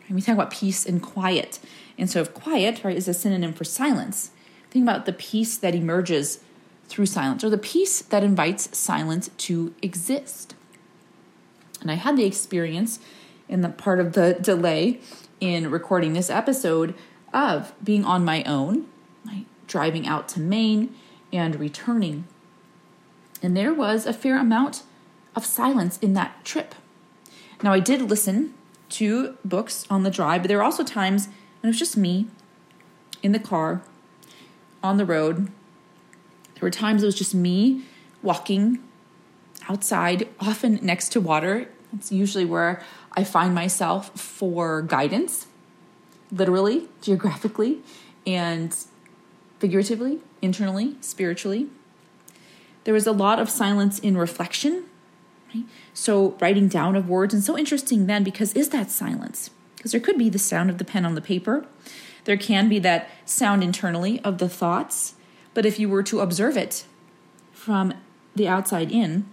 And 0.07 0.15
we 0.15 0.22
talk 0.22 0.34
about 0.34 0.51
peace 0.51 0.86
and 0.86 1.01
quiet. 1.01 1.60
And 1.98 2.10
so, 2.10 2.22
if 2.22 2.34
quiet, 2.34 2.84
right, 2.84 2.96
is 2.96 3.07
a 3.07 3.13
synonym 3.13 3.53
for 3.53 3.63
silence, 3.63 4.31
think 4.72 4.84
about 4.84 5.05
the 5.05 5.13
peace 5.13 5.57
that 5.57 5.75
emerges 5.75 6.39
through 6.88 7.05
silence, 7.05 7.43
or 7.43 7.50
the 7.50 7.57
peace 7.57 8.01
that 8.01 8.24
invites 8.24 8.75
silence 8.77 9.29
to 9.38 9.74
exist. 9.81 10.55
And 11.81 11.91
I 11.91 11.96
had 11.96 12.15
the 12.15 12.25
experience 12.25 13.00
in 13.50 13.62
the 13.62 13.69
part 13.69 14.00
of 14.00 14.13
the 14.13 14.38
delay 14.39 15.01
in 15.39 15.69
recording 15.69 16.13
this 16.13 16.29
episode 16.29 16.96
of 17.34 17.74
being 17.84 18.05
on 18.05 18.24
my 18.24 18.43
own, 18.43 18.88
driving 19.67 20.07
out 20.07 20.29
to 20.29 20.39
Maine 20.39 20.96
and 21.31 21.60
returning 21.60 22.25
And 23.43 23.55
there 23.55 23.74
was 23.74 24.05
a 24.05 24.13
fair 24.13 24.39
amount 24.39 24.84
of 25.38 25.46
silence 25.46 25.98
in 26.00 26.13
that 26.15 26.44
trip. 26.44 26.75
Now, 27.63 27.72
I 27.72 27.79
did 27.79 28.01
listen 28.01 28.56
to 28.89 29.38
books 29.46 29.86
on 29.89 30.03
the 30.03 30.10
drive, 30.10 30.41
but 30.41 30.48
there 30.48 30.58
were 30.58 30.63
also 30.63 30.84
times 30.84 31.27
when 31.62 31.70
it 31.70 31.74
was 31.74 31.79
just 31.79 31.96
me 31.96 32.27
in 33.22 33.32
the 33.32 33.39
car, 33.39 33.82
on 34.84 34.98
the 34.98 35.06
road. 35.06 35.46
There 36.56 36.62
were 36.62 36.72
times 36.72 37.03
it 37.03 37.06
was 37.06 37.15
just 37.15 37.36
me 37.36 37.84
walking 38.24 38.79
outside, 39.70 40.27
often 40.39 40.79
next 40.82 41.10
to 41.10 41.22
water. 41.22 41.70
It's 41.94 42.12
usually 42.12 42.46
where 42.46 42.82
I 43.15 43.24
find 43.24 43.53
myself 43.53 44.20
for 44.20 44.82
guidance, 44.82 45.48
literally, 46.32 46.89
geographically, 47.01 47.82
and 48.25 48.75
figuratively, 49.60 50.20
internally, 50.41 50.96
spiritually. 51.01 51.67
There 52.86 52.94
was 52.94 53.06
a 53.06 53.12
lot 53.12 53.39
of 53.39 53.50
silence 53.50 54.00
in 54.00 54.17
reflection. 54.17 54.86
Right? 55.54 55.66
So, 55.94 56.38
writing 56.42 56.68
down 56.68 56.96
of 56.96 57.10
words, 57.10 57.34
and 57.34 57.44
so 57.44 57.58
interesting 57.58 58.06
then 58.06 58.24
because 58.24 58.54
is 58.54 58.70
that 58.70 58.92
silence? 58.92 59.50
Because 59.75 59.92
there 59.92 60.01
could 60.01 60.18
be 60.18 60.30
the 60.30 60.39
sound 60.39 60.70
of 60.70 60.77
the 60.77 60.86
pen 60.86 61.06
on 61.06 61.16
the 61.16 61.22
paper, 61.22 61.66
there 62.25 62.38
can 62.38 62.68
be 62.68 62.80
that 62.80 63.10
sound 63.25 63.63
internally 63.63 64.20
of 64.22 64.38
the 64.38 64.50
thoughts, 64.50 65.13
but 65.54 65.66
if 65.66 65.80
you 65.80 65.88
were 65.88 66.04
to 66.04 66.20
observe 66.20 66.58
it 66.58 66.86
from 67.54 67.94
the 68.36 68.48
outside 68.48 68.92
in, 68.92 69.25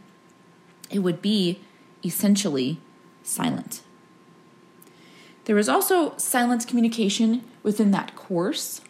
it 0.90 1.00
would 1.00 1.20
be 1.20 1.60
essentially 2.04 2.78
silent. 3.22 3.82
There 5.46 5.58
is 5.58 5.68
also 5.68 6.16
silence 6.16 6.64
communication 6.64 7.44
within 7.62 7.90
that 7.90 8.14
course, 8.14 8.80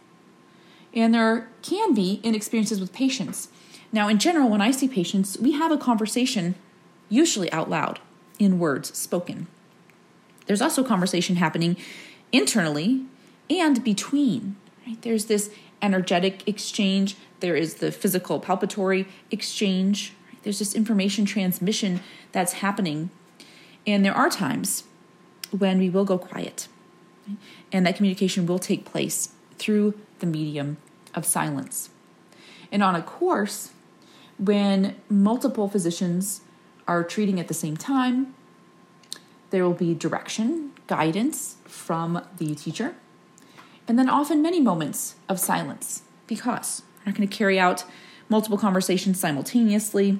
and 0.92 1.14
there 1.14 1.48
can 1.62 1.94
be 1.94 2.20
in 2.22 2.34
experiences 2.34 2.80
with 2.80 2.92
patients. 2.92 3.48
Now, 3.90 4.08
in 4.08 4.18
general, 4.18 4.48
when 4.48 4.60
I 4.60 4.70
see 4.70 4.86
patients, 4.86 5.38
we 5.38 5.52
have 5.52 5.72
a 5.72 5.78
conversation, 5.78 6.54
usually 7.14 7.50
out 7.52 7.70
loud, 7.70 8.00
in 8.38 8.58
words 8.58 8.96
spoken. 8.96 9.46
There's 10.46 10.62
also 10.62 10.82
conversation 10.82 11.36
happening 11.36 11.76
internally 12.32 13.04
and 13.48 13.82
between. 13.84 14.56
Right? 14.86 15.00
There's 15.00 15.26
this 15.26 15.50
energetic 15.80 16.46
exchange, 16.48 17.16
there 17.40 17.56
is 17.56 17.74
the 17.74 17.92
physical 17.92 18.40
palpatory 18.40 19.06
exchange, 19.30 20.12
right? 20.30 20.42
there's 20.42 20.58
this 20.58 20.74
information 20.74 21.24
transmission 21.24 22.00
that's 22.32 22.54
happening. 22.54 23.10
And 23.86 24.04
there 24.04 24.14
are 24.14 24.30
times 24.30 24.84
when 25.56 25.78
we 25.78 25.90
will 25.90 26.04
go 26.04 26.18
quiet, 26.18 26.68
right? 27.28 27.36
and 27.70 27.86
that 27.86 27.96
communication 27.96 28.46
will 28.46 28.58
take 28.58 28.84
place 28.84 29.30
through 29.58 29.94
the 30.18 30.26
medium 30.26 30.78
of 31.14 31.24
silence. 31.24 31.90
And 32.72 32.82
on 32.82 32.96
a 32.96 33.02
course, 33.02 33.70
when 34.38 34.96
multiple 35.08 35.68
physicians 35.68 36.40
are 36.86 37.02
treating 37.04 37.40
at 37.40 37.48
the 37.48 37.54
same 37.54 37.76
time, 37.76 38.34
there 39.50 39.64
will 39.64 39.74
be 39.74 39.94
direction, 39.94 40.72
guidance 40.86 41.56
from 41.64 42.26
the 42.38 42.54
teacher, 42.54 42.94
and 43.86 43.98
then 43.98 44.08
often 44.08 44.42
many 44.42 44.60
moments 44.60 45.14
of 45.28 45.38
silence 45.38 46.02
because 46.26 46.82
we're 46.98 47.10
not 47.10 47.18
going 47.18 47.28
to 47.28 47.36
carry 47.36 47.58
out 47.58 47.84
multiple 48.28 48.58
conversations 48.58 49.20
simultaneously. 49.20 50.18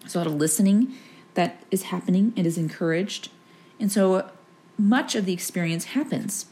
There's 0.00 0.14
a 0.14 0.18
lot 0.18 0.26
of 0.26 0.34
listening 0.34 0.94
that 1.34 1.62
is 1.70 1.84
happening 1.84 2.32
and 2.36 2.46
is 2.46 2.58
encouraged. 2.58 3.30
And 3.80 3.90
so 3.90 4.30
much 4.78 5.14
of 5.14 5.24
the 5.24 5.32
experience 5.32 5.86
happens 5.86 6.46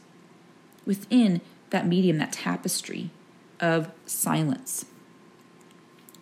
within 0.85 1.41
that 1.69 1.87
medium, 1.87 2.17
that 2.17 2.33
tapestry 2.33 3.11
of 3.59 3.91
silence. 4.05 4.85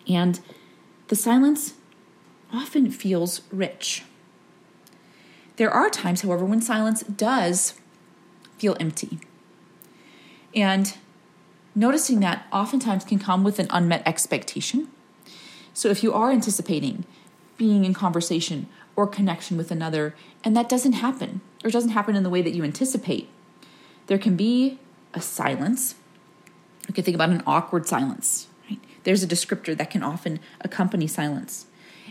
And 0.08 0.40
the 1.08 1.16
silence 1.16 1.74
often 2.52 2.90
feels 2.90 3.42
rich. 3.50 4.04
There 5.56 5.70
are 5.70 5.90
times, 5.90 6.22
however, 6.22 6.44
when 6.44 6.62
silence 6.62 7.02
does 7.02 7.74
feel 8.58 8.76
empty. 8.80 9.18
And 10.54 10.96
noticing 11.74 12.20
that 12.20 12.46
oftentimes 12.52 13.04
can 13.04 13.18
come 13.18 13.44
with 13.44 13.58
an 13.58 13.66
unmet 13.70 14.02
expectation. 14.06 14.88
So 15.74 15.88
if 15.88 16.02
you 16.02 16.12
are 16.12 16.30
anticipating 16.30 17.04
being 17.56 17.84
in 17.84 17.94
conversation 17.94 18.66
or 18.96 19.06
connection 19.06 19.56
with 19.56 19.70
another, 19.70 20.14
and 20.42 20.56
that 20.56 20.68
doesn't 20.68 20.94
happen, 20.94 21.40
or 21.62 21.70
doesn't 21.70 21.90
happen 21.90 22.16
in 22.16 22.22
the 22.22 22.30
way 22.30 22.42
that 22.42 22.54
you 22.54 22.64
anticipate, 22.64 23.28
there 24.06 24.18
can 24.18 24.34
be 24.34 24.78
a 25.14 25.20
silence. 25.20 25.94
You 26.88 26.94
can 26.94 27.04
think 27.04 27.14
about 27.14 27.30
an 27.30 27.42
awkward 27.46 27.86
silence. 27.86 28.48
Right? 28.68 28.80
There's 29.04 29.22
a 29.22 29.26
descriptor 29.26 29.76
that 29.76 29.90
can 29.90 30.02
often 30.02 30.40
accompany 30.60 31.06
silence. 31.06 31.66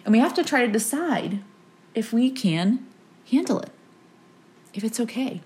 And 0.06 0.12
we 0.12 0.20
have 0.20 0.34
to 0.36 0.44
try 0.44 0.65
to 0.65 0.72
decide 0.72 1.39
if 1.94 2.13
we 2.13 2.32
can 2.32 2.86
handle 3.25 3.60
it, 3.60 3.72
if 4.74 4.84
it's 4.84 5.00
okay 5.00 5.41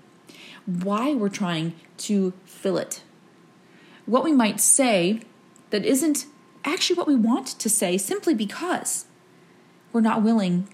why 0.66 1.14
we're 1.14 1.30
trying 1.30 1.74
to 1.98 2.34
fill 2.46 2.78
it. 2.78 3.04
What 4.06 4.24
we 4.24 4.32
might 4.32 4.60
say 4.60 5.22
that 5.70 5.86
isn't 5.86 6.26
actually 6.64 6.96
what 6.96 7.08
we 7.08 7.16
want 7.16 7.48
to 7.48 7.70
say 7.70 7.98
simply 7.98 8.34
because 8.34 9.06
we're 9.92 10.02
not 10.02 10.24
willing 10.24 10.68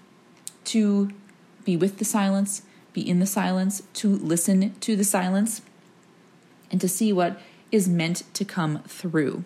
to 0.64 1.10
be 1.64 1.76
with 1.76 1.98
the 1.98 2.04
silence, 2.04 2.62
be 2.92 3.08
in 3.08 3.18
the 3.18 3.26
silence, 3.26 3.82
to 3.94 4.08
listen 4.08 4.74
to 4.80 4.96
the 4.96 5.04
silence, 5.04 5.62
and 6.70 6.80
to 6.80 6.88
see 6.88 7.12
what 7.12 7.40
is 7.72 7.88
meant 7.88 8.22
to 8.34 8.44
come 8.44 8.82
through. 8.86 9.44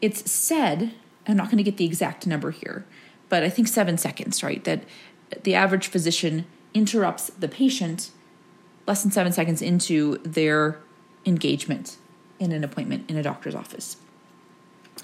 It's 0.00 0.30
said, 0.30 0.92
I'm 1.28 1.36
not 1.36 1.46
going 1.46 1.58
to 1.58 1.62
get 1.62 1.76
the 1.76 1.84
exact 1.84 2.26
number 2.26 2.50
here, 2.50 2.86
but 3.28 3.42
I 3.42 3.50
think 3.50 3.68
seven 3.68 3.98
seconds, 3.98 4.42
right? 4.42 4.64
That 4.64 4.84
the 5.42 5.54
average 5.54 5.88
physician 5.88 6.46
interrupts 6.74 7.28
the 7.38 7.48
patient 7.48 8.10
less 8.86 9.02
than 9.02 9.12
seven 9.12 9.32
seconds 9.32 9.60
into 9.60 10.16
their 10.18 10.80
engagement 11.26 11.98
in 12.40 12.52
an 12.52 12.64
appointment 12.64 13.08
in 13.10 13.16
a 13.16 13.22
doctor's 13.22 13.54
office. 13.54 13.98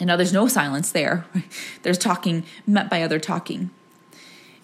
And 0.01 0.09
now 0.09 0.17
there's 0.17 0.33
no 0.33 0.49
silence 0.49 0.91
there. 0.91 1.27
there's 1.83 1.99
talking 1.99 2.45
met 2.67 2.89
by 2.89 3.03
other 3.03 3.21
talking. 3.21 3.71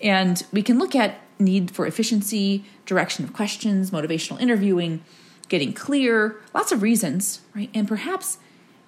And 0.00 0.42
we 0.52 0.62
can 0.62 0.78
look 0.78 0.96
at 0.96 1.20
need 1.38 1.70
for 1.70 1.86
efficiency, 1.86 2.64
direction 2.86 3.24
of 3.24 3.32
questions, 3.32 3.90
motivational 3.90 4.40
interviewing, 4.40 5.04
getting 5.48 5.72
clear, 5.72 6.40
lots 6.54 6.72
of 6.72 6.82
reasons, 6.82 7.40
right? 7.54 7.70
And 7.74 7.86
perhaps 7.86 8.38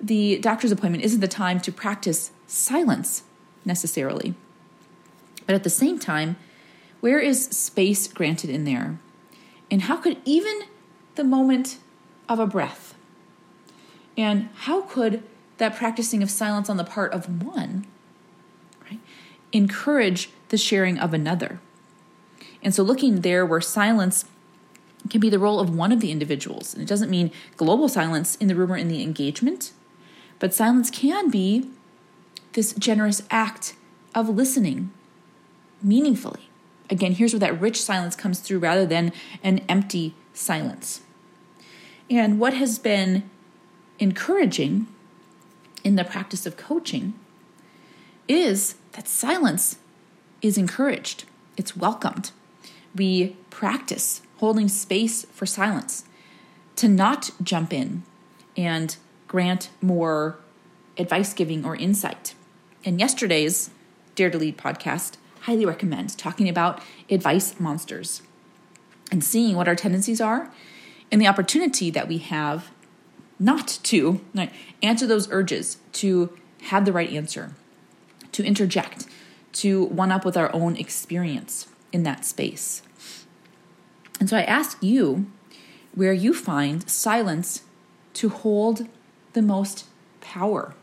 the 0.02 0.38
doctor's 0.38 0.72
appointment 0.72 1.04
isn't 1.04 1.20
the 1.20 1.28
time 1.28 1.60
to 1.60 1.70
practice 1.70 2.32
silence 2.46 3.22
necessarily. 3.64 4.34
But 5.46 5.54
at 5.54 5.62
the 5.62 5.70
same 5.70 5.98
time, 5.98 6.36
where 7.00 7.20
is 7.20 7.46
space 7.46 8.08
granted 8.08 8.50
in 8.50 8.64
there? 8.64 8.98
And 9.70 9.82
how 9.82 9.96
could 9.96 10.18
even 10.24 10.62
the 11.14 11.24
moment 11.24 11.78
of 12.28 12.38
a 12.38 12.46
breath, 12.46 12.94
and 14.16 14.48
how 14.54 14.82
could 14.82 15.22
that 15.58 15.76
practicing 15.76 16.22
of 16.22 16.30
silence 16.30 16.68
on 16.68 16.76
the 16.76 16.84
part 16.84 17.12
of 17.12 17.42
one 17.42 17.86
right, 18.84 19.00
encourage 19.52 20.30
the 20.48 20.56
sharing 20.56 20.98
of 20.98 21.14
another? 21.14 21.60
And 22.62 22.74
so, 22.74 22.82
looking 22.82 23.22
there 23.22 23.44
where 23.44 23.60
silence 23.60 24.24
can 25.10 25.20
be 25.20 25.28
the 25.28 25.38
role 25.38 25.58
of 25.58 25.74
one 25.74 25.92
of 25.92 26.00
the 26.00 26.10
individuals, 26.10 26.74
and 26.74 26.82
it 26.82 26.88
doesn't 26.88 27.10
mean 27.10 27.32
global 27.56 27.88
silence 27.88 28.36
in 28.36 28.48
the 28.48 28.54
room 28.54 28.72
or 28.72 28.76
in 28.76 28.88
the 28.88 29.02
engagement, 29.02 29.72
but 30.42 30.52
silence 30.52 30.90
can 30.90 31.30
be 31.30 31.70
this 32.54 32.74
generous 32.74 33.22
act 33.30 33.76
of 34.12 34.28
listening 34.28 34.90
meaningfully 35.80 36.50
Again, 36.92 37.12
here's 37.12 37.32
where 37.32 37.40
that 37.40 37.58
rich 37.58 37.82
silence 37.82 38.14
comes 38.14 38.40
through 38.40 38.58
rather 38.58 38.84
than 38.84 39.12
an 39.42 39.60
empty 39.66 40.14
silence. 40.34 41.00
And 42.10 42.38
what 42.38 42.52
has 42.52 42.78
been 42.78 43.30
encouraging 43.98 44.86
in 45.82 45.96
the 45.96 46.04
practice 46.04 46.44
of 46.44 46.58
coaching 46.58 47.14
is 48.28 48.74
that 48.92 49.08
silence 49.08 49.78
is 50.42 50.58
encouraged, 50.58 51.24
it's 51.56 51.74
welcomed. 51.74 52.30
We 52.94 53.36
practice 53.48 54.20
holding 54.36 54.68
space 54.68 55.24
for 55.32 55.46
silence, 55.46 56.04
to 56.76 56.88
not 56.88 57.30
jump 57.42 57.72
in 57.72 58.02
and 58.54 58.96
grant 59.32 59.70
more 59.80 60.38
advice 60.98 61.32
giving 61.32 61.64
or 61.64 61.74
insight. 61.74 62.34
In 62.84 62.98
yesterday's 62.98 63.70
Dare 64.14 64.28
to 64.28 64.36
Lead 64.36 64.58
podcast, 64.58 65.16
highly 65.40 65.64
recommend 65.64 66.18
talking 66.18 66.50
about 66.50 66.82
advice 67.08 67.58
monsters 67.58 68.20
and 69.10 69.24
seeing 69.24 69.56
what 69.56 69.66
our 69.66 69.74
tendencies 69.74 70.20
are 70.20 70.52
and 71.10 71.18
the 71.18 71.26
opportunity 71.26 71.90
that 71.90 72.08
we 72.08 72.18
have 72.18 72.70
not 73.40 73.78
to 73.84 74.20
right, 74.34 74.52
answer 74.82 75.06
those 75.06 75.30
urges, 75.32 75.78
to 75.92 76.38
have 76.64 76.84
the 76.84 76.92
right 76.92 77.10
answer, 77.10 77.54
to 78.32 78.44
interject, 78.44 79.06
to 79.52 79.86
one 79.86 80.12
up 80.12 80.26
with 80.26 80.36
our 80.36 80.54
own 80.54 80.76
experience 80.76 81.68
in 81.90 82.02
that 82.02 82.26
space. 82.26 82.82
And 84.20 84.28
so 84.28 84.36
I 84.36 84.42
ask 84.42 84.76
you 84.82 85.26
where 85.94 86.12
you 86.12 86.34
find 86.34 86.88
silence 86.88 87.62
to 88.12 88.28
hold 88.28 88.86
the 89.32 89.42
most 89.42 89.86
power, 90.20 90.74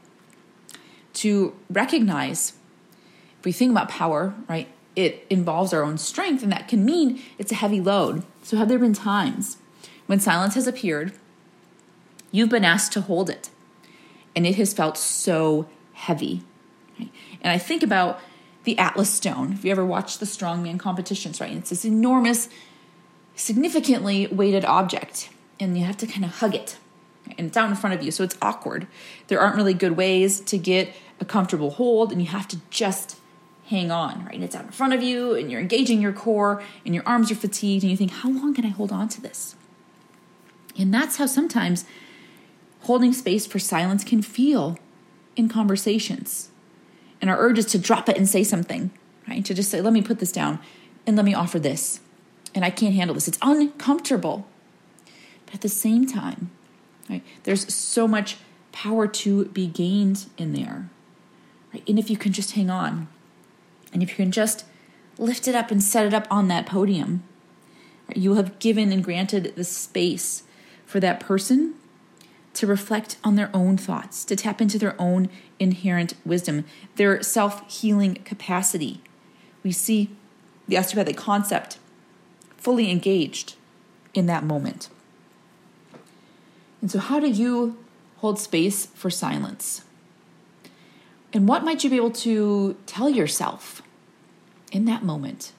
to 1.13 1.56
recognize 1.70 2.53
if 3.39 3.46
we 3.46 3.51
think 3.51 3.72
about 3.72 3.89
power, 3.89 4.34
right, 4.48 4.68
it 4.96 5.25
involves 5.29 5.74
our 5.74 5.84
own 5.84 5.98
strength, 5.98 6.44
and 6.44 6.51
that 6.51 6.68
can 6.68 6.84
mean 6.84 7.22
it's 7.38 7.51
a 7.51 7.56
heavy 7.56 7.79
load. 7.79 8.24
So, 8.44 8.58
have 8.58 8.68
there 8.68 8.79
been 8.79 8.94
times 8.94 9.58
when 10.08 10.20
silence 10.20 10.56
has 10.56 10.68
appeared, 10.68 11.13
you've 12.32 12.50
been 12.50 12.65
asked 12.65 12.91
to 12.94 13.01
hold 13.01 13.29
it, 13.29 13.50
and 14.36 14.46
it 14.46 14.56
has 14.56 14.74
felt 14.74 14.98
so 14.98 15.68
heavy? 15.94 16.44
Right? 17.00 17.10
And 17.41 17.51
I 17.51 17.58
think 17.58 17.82
about 17.82 18.20
the 18.65 18.77
Atlas 18.77 19.10
Stone. 19.10 19.53
If 19.53 19.63
you 19.63 19.72
ever 19.72 19.86
watched 19.86 20.20
the 20.20 20.25
strongman 20.25 20.77
competitions, 20.79 21.39
right, 21.39 21.53
it's 21.53 21.70
this 21.70 21.86
enormous, 21.86 22.50
significantly 23.36 24.27
weighted 24.27 24.65
object, 24.65 25.29
and 25.62 25.77
you 25.77 25.86
have 25.86 25.98
to 25.98 26.08
kind 26.08 26.25
of 26.25 26.32
hug 26.39 26.56
it 26.56 26.77
and 27.38 27.48
it's 27.48 27.57
out 27.57 27.69
in 27.69 27.75
front 27.75 27.95
of 27.95 28.03
you, 28.03 28.12
so 28.12 28.24
it's 28.24 28.38
awkward. 28.41 28.88
There 29.27 29.39
aren't 29.39 29.55
really 29.55 29.74
good 29.74 29.95
ways 29.98 30.39
to 30.41 30.57
get 30.57 30.93
a 31.19 31.25
comfortable 31.25 31.71
hold, 31.71 32.12
and 32.12 32.21
you 32.21 32.27
have 32.27 32.48
to 32.50 32.57
just 32.69 33.17
hang 33.67 33.91
on, 33.91 34.25
right? 34.25 34.36
And 34.36 34.43
it's 34.43 34.55
out 34.55 34.65
in 34.65 34.71
front 34.71 34.93
of 34.93 35.03
you, 35.03 35.36
and 35.36 35.51
you're 35.51 35.62
engaging 35.62 36.01
your 36.01 36.13
core, 36.13 36.63
and 36.86 36.95
your 36.95 37.03
arms 37.05 37.31
are 37.31 37.36
fatigued, 37.36 37.83
and 37.83 37.91
you 37.91 37.98
think, 37.98 38.12
how 38.12 38.29
long 38.29 38.53
can 38.53 38.65
I 38.65 38.69
hold 38.69 38.91
on 38.91 39.09
to 39.09 39.21
this? 39.21 39.55
And 40.77 40.93
that's 40.93 41.17
how 41.17 41.25
sometimes 41.25 41.86
holding 42.81 43.13
space 43.13 43.45
for 43.45 43.59
silence 43.59 44.03
can 44.03 44.21
feel 44.21 44.77
in 45.36 45.50
conversations. 45.50 46.50
And 47.21 47.29
our 47.29 47.38
urge 47.38 47.59
is 47.59 47.65
to 47.67 47.77
drop 47.77 48.07
it 48.07 48.17
and 48.17 48.27
say 48.27 48.43
something, 48.43 48.91
right? 49.27 49.43
To 49.45 49.53
just 49.53 49.69
say, 49.69 49.81
let 49.81 49.93
me 49.93 50.01
put 50.01 50.19
this 50.19 50.31
down 50.31 50.59
and 51.05 51.15
let 51.15 51.25
me 51.25 51.33
offer 51.33 51.59
this. 51.59 52.00
And 52.55 52.63
I 52.63 52.69
can't 52.69 52.95
handle 52.95 53.13
this. 53.13 53.27
It's 53.27 53.38
uncomfortable. 53.41 54.48
But 55.45 55.55
at 55.55 55.62
the 55.62 55.69
same 55.69 56.07
time, 56.07 56.50
Right? 57.10 57.24
There's 57.44 57.74
so 57.74 58.08
much 58.08 58.38
power 58.72 59.08
to 59.08 59.46
be 59.46 59.68
gained 59.68 60.28
in 60.38 60.54
there. 60.54 60.89
Right? 61.74 61.84
And 61.88 61.98
if 61.98 62.10
you 62.10 62.18
can 62.18 62.32
just 62.32 62.51
hang 62.51 62.70
on, 62.70 63.08
and 63.92 64.04
if 64.04 64.10
you 64.10 64.16
can 64.16 64.32
just 64.32 64.66
lift 65.18 65.48
it 65.48 65.56
up 65.56 65.72
and 65.72 65.82
set 65.82 66.06
it 66.06 66.13
up 66.13 66.28
on 66.30 66.48
that 66.48 66.66
podium, 66.66 67.24
right? 68.08 68.18
you 68.18 68.36
have 68.36 68.60
given 68.60 68.92
and 68.92 69.04
granted 69.04 69.54
the 69.56 69.63
space 69.63 70.44
for 70.86 71.00
that 71.00 71.20
person 71.20 71.75
to 72.54 72.68
reflect 72.68 73.18
on 73.24 73.36
their 73.36 73.50
own 73.54 73.78
thoughts, 73.78 74.25
to 74.25 74.36
tap 74.36 74.62
into 74.62 74.78
their 74.78 75.00
own 75.00 75.30
inherent 75.60 76.13
wisdom, 76.25 76.66
their 76.96 77.22
self 77.22 77.70
healing 77.72 78.16
capacity. 78.25 79.01
We 79.63 79.72
see 79.72 80.10
the 80.68 80.78
osteopathic 80.78 81.18
concept 81.18 81.80
fully 82.58 82.92
engaged 82.92 83.56
in 84.13 84.25
that 84.28 84.44
moment. 84.44 84.89
And 86.81 86.89
so, 86.91 87.00
how 87.00 87.19
do 87.19 87.29
you 87.29 87.77
hold 88.17 88.39
space 88.39 88.88
for 88.88 89.09
silence? 89.09 89.83
And 91.31 91.48
what 91.48 91.63
might 91.63 91.83
you 91.83 91.89
be 91.89 91.98
able 91.98 92.12
to 92.12 92.75
tell 92.86 93.09
yourself 93.09 93.81
in 94.71 94.86
that 94.86 95.03
moment? 95.03 95.53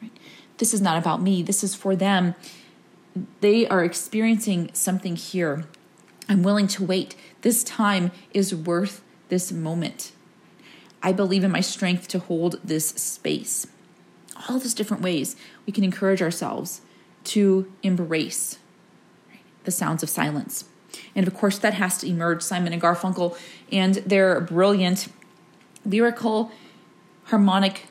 Right? 0.00 0.10
This 0.58 0.74
is 0.74 0.80
not 0.80 0.98
about 0.98 1.22
me, 1.22 1.42
this 1.42 1.62
is 1.62 1.74
for 1.74 1.94
them. 1.94 2.34
They 3.40 3.66
are 3.68 3.84
experiencing 3.84 4.70
something 4.72 5.16
here. 5.16 5.64
I'm 6.28 6.42
willing 6.42 6.66
to 6.68 6.84
wait. 6.84 7.14
This 7.42 7.62
time 7.62 8.10
is 8.32 8.54
worth 8.54 9.02
this 9.28 9.52
moment. 9.52 10.12
I 11.02 11.12
believe 11.12 11.44
in 11.44 11.50
my 11.50 11.60
strength 11.60 12.08
to 12.08 12.20
hold 12.20 12.58
this 12.64 12.88
space. 12.90 13.66
All 14.48 14.58
those 14.58 14.72
different 14.72 15.02
ways 15.02 15.36
we 15.66 15.72
can 15.72 15.84
encourage 15.84 16.22
ourselves 16.22 16.80
to 17.24 17.70
embrace 17.82 18.58
the 19.64 19.70
sounds 19.70 20.02
of 20.02 20.10
silence. 20.10 20.64
And 21.14 21.26
of 21.26 21.34
course, 21.34 21.58
that 21.58 21.74
has 21.74 21.98
to 21.98 22.08
emerge 22.08 22.42
Simon 22.42 22.72
and 22.72 22.82
Garfunkel 22.82 23.36
and 23.70 23.96
their 23.96 24.40
brilliant 24.40 25.08
lyrical 25.84 26.52
harmonic 27.24 27.86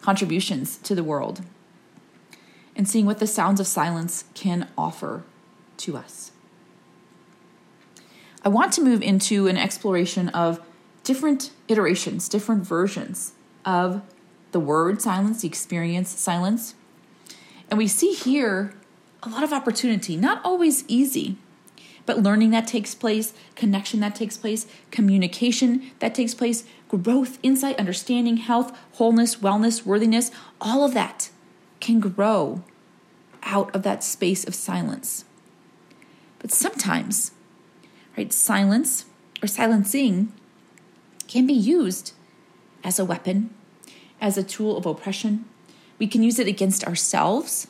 contributions 0.00 0.76
to 0.78 0.94
the 0.94 1.04
world 1.04 1.42
and 2.76 2.88
seeing 2.88 3.06
what 3.06 3.18
the 3.18 3.26
sounds 3.26 3.60
of 3.60 3.66
silence 3.66 4.24
can 4.34 4.68
offer 4.76 5.22
to 5.78 5.96
us. 5.96 6.32
I 8.44 8.48
want 8.48 8.72
to 8.74 8.82
move 8.82 9.00
into 9.00 9.46
an 9.46 9.56
exploration 9.56 10.28
of 10.30 10.60
different 11.02 11.50
iterations, 11.68 12.28
different 12.28 12.66
versions 12.66 13.32
of 13.64 14.02
the 14.52 14.60
word 14.60 15.00
silence, 15.00 15.42
the 15.42 15.48
experience 15.48 16.10
silence. 16.10 16.74
And 17.70 17.78
we 17.78 17.88
see 17.88 18.12
here 18.12 18.74
a 19.24 19.28
lot 19.28 19.42
of 19.42 19.52
opportunity, 19.52 20.16
not 20.16 20.44
always 20.44 20.84
easy, 20.88 21.36
but 22.06 22.22
learning 22.22 22.50
that 22.50 22.66
takes 22.66 22.94
place, 22.94 23.32
connection 23.54 24.00
that 24.00 24.14
takes 24.14 24.36
place, 24.36 24.66
communication 24.90 25.90
that 26.00 26.14
takes 26.14 26.34
place, 26.34 26.64
growth, 26.88 27.38
insight, 27.42 27.78
understanding, 27.78 28.36
health, 28.36 28.76
wholeness, 28.92 29.36
wellness, 29.36 29.86
worthiness, 29.86 30.30
all 30.60 30.84
of 30.84 30.94
that 30.94 31.30
can 31.80 32.00
grow 32.00 32.62
out 33.42 33.74
of 33.74 33.82
that 33.82 34.04
space 34.04 34.46
of 34.46 34.54
silence. 34.54 35.24
But 36.38 36.50
sometimes, 36.50 37.32
right, 38.16 38.32
silence 38.32 39.06
or 39.42 39.46
silencing 39.46 40.32
can 41.26 41.46
be 41.46 41.54
used 41.54 42.12
as 42.82 42.98
a 42.98 43.04
weapon, 43.04 43.50
as 44.20 44.36
a 44.36 44.42
tool 44.42 44.76
of 44.76 44.84
oppression. 44.84 45.46
We 45.98 46.06
can 46.06 46.22
use 46.22 46.38
it 46.38 46.46
against 46.46 46.84
ourselves 46.84 47.66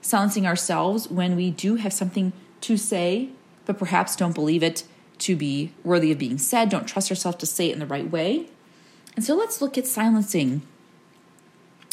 silencing 0.00 0.46
ourselves 0.46 1.08
when 1.08 1.36
we 1.36 1.50
do 1.50 1.76
have 1.76 1.92
something 1.92 2.32
to 2.62 2.76
say, 2.76 3.30
but 3.66 3.78
perhaps 3.78 4.16
don't 4.16 4.34
believe 4.34 4.62
it 4.62 4.84
to 5.18 5.36
be 5.36 5.72
worthy 5.84 6.12
of 6.12 6.18
being 6.18 6.38
said, 6.38 6.68
don't 6.68 6.86
trust 6.86 7.10
ourselves 7.10 7.38
to 7.38 7.46
say 7.46 7.68
it 7.68 7.74
in 7.74 7.78
the 7.78 7.86
right 7.86 8.10
way. 8.10 8.48
And 9.16 9.24
so 9.24 9.34
let's 9.34 9.60
look 9.60 9.76
at 9.76 9.86
silencing 9.86 10.62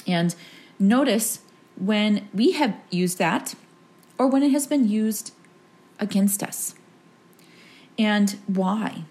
and 0.06 0.34
notice 0.80 1.40
when 1.76 2.30
we 2.34 2.54
have 2.54 2.76
used 2.90 3.18
that 3.18 3.56
or 4.18 4.28
when 4.28 4.44
it 4.44 4.52
has 4.52 4.66
been 4.66 4.88
used 4.88 5.34
against 6.00 6.42
us 6.42 6.76
and 7.98 8.38
why. 8.48 9.04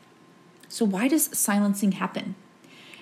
So, 0.68 0.84
why 0.84 1.08
does 1.08 1.36
silencing 1.36 1.92
happen? 1.92 2.34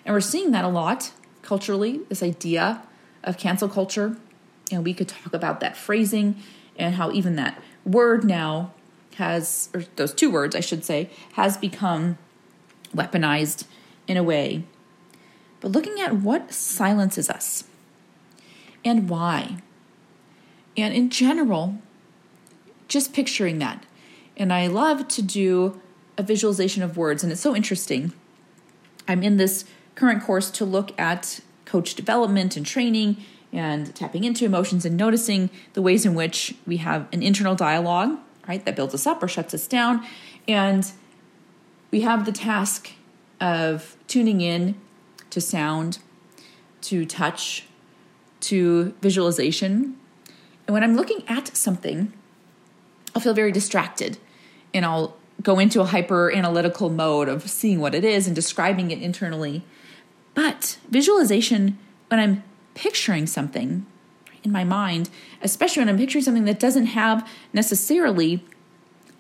And 0.05 0.15
we're 0.15 0.21
seeing 0.21 0.51
that 0.51 0.65
a 0.65 0.69
lot 0.69 1.13
culturally, 1.43 2.01
this 2.09 2.23
idea 2.23 2.83
of 3.23 3.39
cancel 3.39 3.69
culture 3.69 4.17
and 4.71 4.85
we 4.85 4.95
could 4.95 5.09
talk 5.09 5.35
about 5.35 5.61
that 5.61 5.77
phrasing 5.77 6.37
and 6.77 6.95
how 6.95 7.11
even 7.13 7.37
that 7.37 7.63
word 7.85 8.25
now 8.25 8.73
has, 9.17 9.69
or 9.75 9.85
those 9.97 10.13
two 10.13 10.31
words, 10.31 10.57
I 10.57 10.61
should 10.61 10.85
say, 10.85 11.11
has 11.35 11.57
become 11.57 12.19
weaponized 12.95 13.65
in 14.07 14.17
a 14.17 14.23
way. 14.23 14.65
But 15.61 15.73
looking 15.73 16.01
at 16.01 16.17
what 16.17 16.53
silences 16.53 17.31
us 17.31 17.65
and 18.85 19.09
why. 19.09 19.59
And 20.77 20.95
in 20.95 21.11
general, 21.11 21.79
just 22.89 23.13
picturing 23.13 23.59
that. 23.61 23.85
And 24.37 24.53
I 24.53 24.67
love 24.67 25.09
to 25.09 25.23
do 25.23 25.81
a 26.19 26.23
visualization 26.23 26.83
of 26.83 26.97
words, 26.97 27.23
and 27.23 27.33
it's 27.33 27.41
so 27.41 27.55
interesting. 27.55 28.13
I'm 29.09 29.23
in 29.23 29.37
this 29.37 29.65
current 29.95 30.23
course 30.23 30.51
to 30.53 30.65
look 30.65 30.99
at 30.99 31.41
coach 31.65 31.95
development 31.95 32.57
and 32.57 32.67
training 32.67 33.17
and 33.55 33.95
tapping 33.95 34.25
into 34.25 34.45
emotions 34.45 34.85
and 34.85 34.97
noticing 34.97 35.49
the 35.75 35.81
ways 35.81 36.05
in 36.05 36.15
which 36.15 36.55
we 36.67 36.79
have 36.79 37.07
an 37.13 37.23
internal 37.23 37.55
dialogue, 37.55 38.19
right, 38.49 38.65
that 38.67 38.75
builds 38.75 38.95
us 38.95 39.07
up 39.07 39.23
or 39.23 39.29
shuts 39.29 39.55
us 39.55 39.67
down. 39.69 40.05
And 40.49 40.91
we 41.91 42.01
have 42.01 42.27
the 42.27 42.33
task 42.33 42.91
of 43.41 43.97
tuning 44.09 44.41
in 44.41 44.75
to 45.31 45.41
sound, 45.41 46.01
to 46.83 47.07
touch, 47.07 47.67
to 48.41 48.95
visualization. 49.01 49.97
And 50.67 50.75
when 50.75 50.83
I'm 50.83 50.97
looking 50.97 51.23
at 51.29 51.57
something, 51.57 52.13
I'll 53.15 53.23
feel 53.23 53.35
very 53.35 53.53
distracted 53.53 54.19
and 54.75 54.85
I'll 54.85 55.17
go 55.43 55.59
into 55.59 55.81
a 55.81 55.85
hyper 55.85 56.33
analytical 56.33 56.91
mode 56.91 57.29
of 57.29 57.49
seeing 57.49 57.81
what 57.81 57.95
it 57.95 58.05
is 58.05 58.27
and 58.27 58.35
describing 58.35 58.91
it 58.91 59.01
internally. 59.01 59.63
But 60.35 60.79
visualization, 60.91 61.79
when 62.09 62.19
I'm 62.19 62.43
picturing 62.75 63.27
something 63.27 63.87
in 64.43 64.53
my 64.53 64.65
mind, 64.65 65.09
especially 65.43 65.81
when 65.81 65.89
I'm 65.89 65.97
picturing 65.97 66.23
something 66.23 66.45
that 66.45 66.61
doesn't 66.61 66.87
have 66.87 67.29
necessarily 67.53 68.45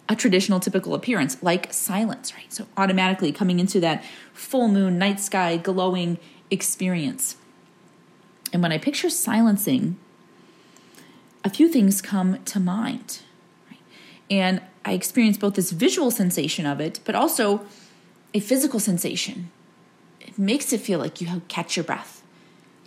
a 0.08 0.14
traditional 0.14 0.60
typical 0.60 0.94
appearance, 0.94 1.42
like 1.42 1.72
silence, 1.72 2.34
right? 2.34 2.52
So 2.52 2.66
automatically 2.76 3.32
coming 3.32 3.58
into 3.58 3.80
that 3.80 4.04
full 4.34 4.68
moon, 4.68 4.98
night 4.98 5.18
sky, 5.18 5.56
glowing 5.56 6.18
experience. 6.50 7.36
And 8.52 8.62
when 8.62 8.70
I 8.70 8.78
picture 8.78 9.08
silencing, 9.08 9.96
a 11.42 11.48
few 11.48 11.68
things 11.68 12.02
come 12.02 12.42
to 12.44 12.60
mind. 12.60 13.20
Right? 13.70 13.80
And 14.30 14.60
I 14.84 14.92
experience 14.92 15.38
both 15.38 15.54
this 15.54 15.72
visual 15.72 16.10
sensation 16.10 16.66
of 16.66 16.80
it, 16.80 17.00
but 17.04 17.14
also 17.14 17.64
a 18.34 18.40
physical 18.40 18.80
sensation. 18.80 19.50
It 20.20 20.38
makes 20.38 20.72
it 20.72 20.80
feel 20.80 20.98
like 20.98 21.22
you 21.22 21.42
catch 21.48 21.76
your 21.76 21.84
breath 21.84 22.23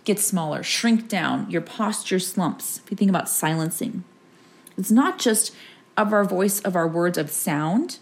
get 0.08 0.18
smaller, 0.18 0.62
shrink 0.62 1.06
down, 1.06 1.50
your 1.50 1.60
posture 1.60 2.18
slumps. 2.18 2.80
If 2.82 2.90
you 2.90 2.96
think 2.96 3.10
about 3.10 3.28
silencing, 3.28 4.04
it's 4.78 4.90
not 4.90 5.18
just 5.18 5.54
of 5.98 6.14
our 6.14 6.24
voice, 6.24 6.60
of 6.60 6.74
our 6.74 6.88
words, 6.88 7.18
of 7.18 7.30
sound, 7.30 7.98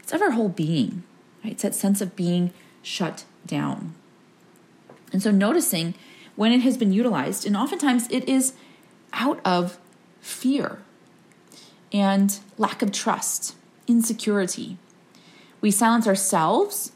it's 0.00 0.12
of 0.12 0.20
our 0.20 0.32
whole 0.32 0.48
being. 0.48 1.04
Right? 1.44 1.52
It's 1.52 1.62
that 1.62 1.76
sense 1.76 2.00
of 2.00 2.16
being 2.16 2.52
shut 2.82 3.24
down. 3.46 3.94
And 5.12 5.22
so 5.22 5.30
noticing 5.30 5.94
when 6.34 6.50
it 6.50 6.62
has 6.62 6.76
been 6.76 6.92
utilized, 6.92 7.46
and 7.46 7.56
oftentimes 7.56 8.10
it 8.10 8.28
is 8.28 8.54
out 9.12 9.38
of 9.44 9.78
fear 10.20 10.78
and 11.92 12.40
lack 12.58 12.82
of 12.82 12.90
trust, 12.90 13.54
insecurity. 13.86 14.76
We 15.60 15.70
silence 15.70 16.08
ourselves 16.08 16.90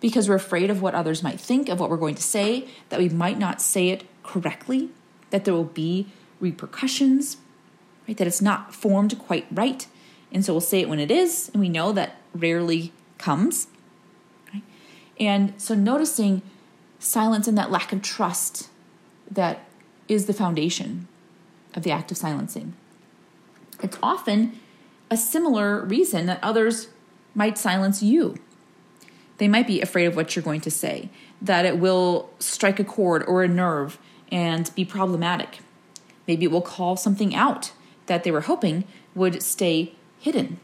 because 0.00 0.28
we're 0.28 0.34
afraid 0.34 0.70
of 0.70 0.82
what 0.82 0.94
others 0.94 1.22
might 1.22 1.38
think, 1.38 1.68
of 1.68 1.78
what 1.78 1.90
we're 1.90 1.96
going 1.96 2.14
to 2.14 2.22
say, 2.22 2.66
that 2.88 2.98
we 2.98 3.08
might 3.08 3.38
not 3.38 3.60
say 3.60 3.90
it 3.90 4.04
correctly, 4.22 4.88
that 5.30 5.44
there 5.44 5.54
will 5.54 5.64
be 5.64 6.06
repercussions, 6.40 7.36
right? 8.08 8.16
That 8.16 8.26
it's 8.26 8.42
not 8.42 8.74
formed 8.74 9.18
quite 9.18 9.46
right. 9.50 9.86
And 10.32 10.44
so 10.44 10.54
we'll 10.54 10.60
say 10.60 10.80
it 10.80 10.88
when 10.88 11.00
it 11.00 11.10
is, 11.10 11.50
and 11.52 11.60
we 11.60 11.68
know 11.68 11.92
that 11.92 12.16
rarely 12.34 12.92
comes. 13.18 13.66
Right? 14.52 14.62
And 15.18 15.54
so 15.60 15.74
noticing 15.74 16.42
silence 16.98 17.46
and 17.46 17.58
that 17.58 17.70
lack 17.70 17.92
of 17.92 18.02
trust 18.02 18.68
that 19.30 19.66
is 20.08 20.26
the 20.26 20.32
foundation 20.32 21.08
of 21.74 21.82
the 21.82 21.90
act 21.90 22.10
of 22.10 22.16
silencing. 22.16 22.74
It's 23.82 23.98
often 24.02 24.58
a 25.10 25.16
similar 25.16 25.84
reason 25.84 26.26
that 26.26 26.38
others 26.42 26.88
might 27.34 27.58
silence 27.58 28.02
you. 28.02 28.36
They 29.40 29.48
might 29.48 29.66
be 29.66 29.80
afraid 29.80 30.04
of 30.04 30.16
what 30.16 30.36
you're 30.36 30.42
going 30.42 30.60
to 30.60 30.70
say, 30.70 31.08
that 31.40 31.64
it 31.64 31.78
will 31.78 32.28
strike 32.38 32.78
a 32.78 32.84
chord 32.84 33.24
or 33.26 33.42
a 33.42 33.48
nerve 33.48 33.98
and 34.30 34.70
be 34.74 34.84
problematic. 34.84 35.60
Maybe 36.28 36.44
it 36.44 36.50
will 36.50 36.60
call 36.60 36.94
something 36.94 37.34
out 37.34 37.72
that 38.04 38.22
they 38.22 38.30
were 38.30 38.42
hoping 38.42 38.84
would 39.14 39.42
stay 39.42 39.94
hidden, 40.18 40.60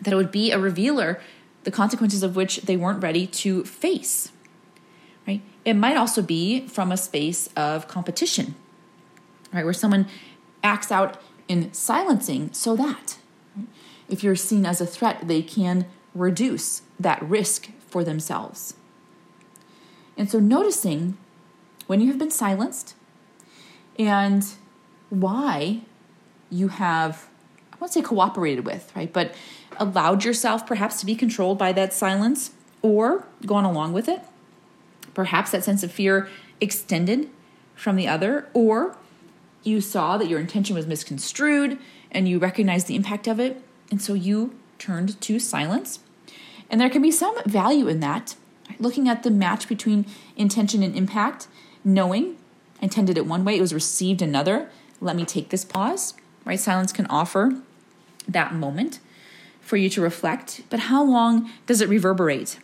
that 0.00 0.12
it 0.12 0.16
would 0.16 0.32
be 0.32 0.50
a 0.50 0.58
revealer, 0.58 1.20
the 1.62 1.70
consequences 1.70 2.24
of 2.24 2.34
which 2.34 2.62
they 2.62 2.76
weren't 2.76 3.00
ready 3.00 3.24
to 3.28 3.62
face. 3.62 4.32
Right? 5.24 5.42
It 5.64 5.74
might 5.74 5.96
also 5.96 6.22
be 6.22 6.66
from 6.66 6.90
a 6.90 6.96
space 6.96 7.50
of 7.54 7.86
competition, 7.86 8.56
right, 9.52 9.64
where 9.64 9.72
someone 9.72 10.08
acts 10.64 10.90
out 10.90 11.22
in 11.46 11.72
silencing 11.72 12.52
so 12.52 12.74
that 12.74 13.18
if 14.08 14.24
you're 14.24 14.34
seen 14.34 14.66
as 14.66 14.80
a 14.80 14.86
threat, 14.86 15.28
they 15.28 15.40
can 15.40 15.86
reduce 16.16 16.82
that 16.98 17.22
risk 17.22 17.70
for 17.92 18.02
themselves. 18.02 18.74
And 20.16 20.30
so, 20.30 20.40
noticing 20.40 21.18
when 21.86 22.00
you 22.00 22.08
have 22.08 22.18
been 22.18 22.30
silenced 22.30 22.94
and 23.98 24.44
why 25.10 25.82
you 26.50 26.68
have, 26.68 27.28
I 27.72 27.76
won't 27.78 27.92
say 27.92 28.00
cooperated 28.00 28.64
with, 28.64 28.90
right, 28.96 29.12
but 29.12 29.34
allowed 29.76 30.24
yourself 30.24 30.66
perhaps 30.66 31.00
to 31.00 31.06
be 31.06 31.14
controlled 31.14 31.58
by 31.58 31.72
that 31.72 31.92
silence 31.92 32.52
or 32.80 33.26
gone 33.44 33.64
along 33.64 33.92
with 33.92 34.08
it. 34.08 34.22
Perhaps 35.12 35.50
that 35.50 35.64
sense 35.64 35.82
of 35.82 35.92
fear 35.92 36.28
extended 36.60 37.28
from 37.74 37.96
the 37.96 38.08
other, 38.08 38.48
or 38.54 38.96
you 39.62 39.82
saw 39.82 40.16
that 40.16 40.28
your 40.28 40.40
intention 40.40 40.74
was 40.74 40.86
misconstrued 40.86 41.78
and 42.10 42.26
you 42.26 42.38
recognized 42.38 42.86
the 42.86 42.96
impact 42.96 43.26
of 43.26 43.38
it, 43.38 43.62
and 43.90 44.00
so 44.00 44.14
you 44.14 44.54
turned 44.78 45.20
to 45.20 45.38
silence 45.38 46.00
and 46.72 46.80
there 46.80 46.90
can 46.90 47.02
be 47.02 47.10
some 47.10 47.36
value 47.44 47.86
in 47.86 48.00
that, 48.00 48.34
looking 48.78 49.06
at 49.06 49.22
the 49.22 49.30
match 49.30 49.68
between 49.68 50.06
intention 50.36 50.82
and 50.82 50.96
impact, 50.96 51.46
knowing 51.84 52.38
I 52.80 52.84
intended 52.84 53.18
it 53.18 53.26
one 53.26 53.44
way, 53.44 53.58
it 53.58 53.60
was 53.60 53.74
received 53.74 54.22
another. 54.22 54.70
Let 55.00 55.14
me 55.14 55.26
take 55.26 55.50
this 55.50 55.64
pause, 55.64 56.14
right? 56.46 56.58
Silence 56.58 56.90
can 56.90 57.06
offer 57.06 57.60
that 58.26 58.54
moment 58.54 59.00
for 59.60 59.76
you 59.76 59.88
to 59.90 60.00
reflect, 60.00 60.62
but 60.70 60.80
how 60.80 61.04
long 61.04 61.50
does 61.66 61.80
it 61.80 61.88
reverberate? 61.88 62.58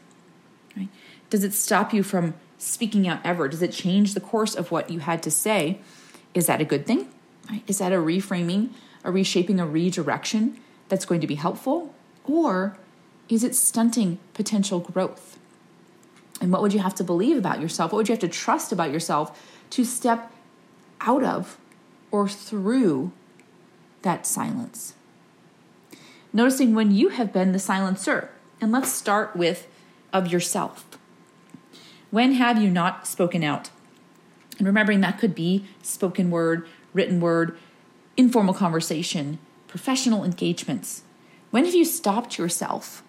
Right? 0.76 0.88
Does 1.30 1.44
it 1.44 1.52
stop 1.52 1.92
you 1.92 2.02
from 2.02 2.34
speaking 2.56 3.06
out 3.06 3.20
ever? 3.24 3.46
Does 3.46 3.62
it 3.62 3.72
change 3.72 4.14
the 4.14 4.20
course 4.20 4.54
of 4.54 4.70
what 4.70 4.90
you 4.90 5.00
had 5.00 5.22
to 5.24 5.30
say? 5.30 5.80
Is 6.34 6.46
that 6.46 6.60
a 6.60 6.64
good 6.64 6.86
thing? 6.86 7.08
Right? 7.50 7.62
Is 7.66 7.78
that 7.78 7.92
a 7.92 7.96
reframing, 7.96 8.70
a 9.04 9.12
reshaping, 9.12 9.60
a 9.60 9.66
redirection 9.66 10.58
that's 10.88 11.04
going 11.04 11.20
to 11.20 11.26
be 11.26 11.36
helpful? 11.36 11.94
Or 12.24 12.76
is 13.28 13.44
it 13.44 13.54
stunting 13.54 14.18
potential 14.34 14.80
growth? 14.80 15.38
And 16.40 16.52
what 16.52 16.62
would 16.62 16.72
you 16.72 16.80
have 16.80 16.94
to 16.96 17.04
believe 17.04 17.36
about 17.36 17.60
yourself? 17.60 17.92
What 17.92 17.98
would 17.98 18.08
you 18.08 18.12
have 18.12 18.20
to 18.20 18.28
trust 18.28 18.72
about 18.72 18.90
yourself 18.90 19.40
to 19.70 19.84
step 19.84 20.32
out 21.00 21.22
of 21.22 21.58
or 22.10 22.28
through 22.28 23.12
that 24.02 24.26
silence? 24.26 24.94
Noticing 26.32 26.74
when 26.74 26.90
you 26.90 27.08
have 27.10 27.32
been 27.32 27.52
the 27.52 27.58
silencer. 27.58 28.30
And 28.60 28.72
let's 28.72 28.92
start 28.92 29.36
with 29.36 29.68
of 30.12 30.28
yourself. 30.28 30.84
When 32.10 32.32
have 32.32 32.60
you 32.60 32.70
not 32.70 33.06
spoken 33.06 33.44
out? 33.44 33.70
And 34.58 34.66
remembering 34.66 35.00
that 35.00 35.18
could 35.18 35.34
be 35.34 35.66
spoken 35.82 36.30
word, 36.30 36.66
written 36.92 37.20
word, 37.20 37.56
informal 38.16 38.54
conversation, 38.54 39.38
professional 39.68 40.24
engagements. 40.24 41.02
When 41.50 41.64
have 41.64 41.74
you 41.74 41.84
stopped 41.84 42.38
yourself 42.38 43.02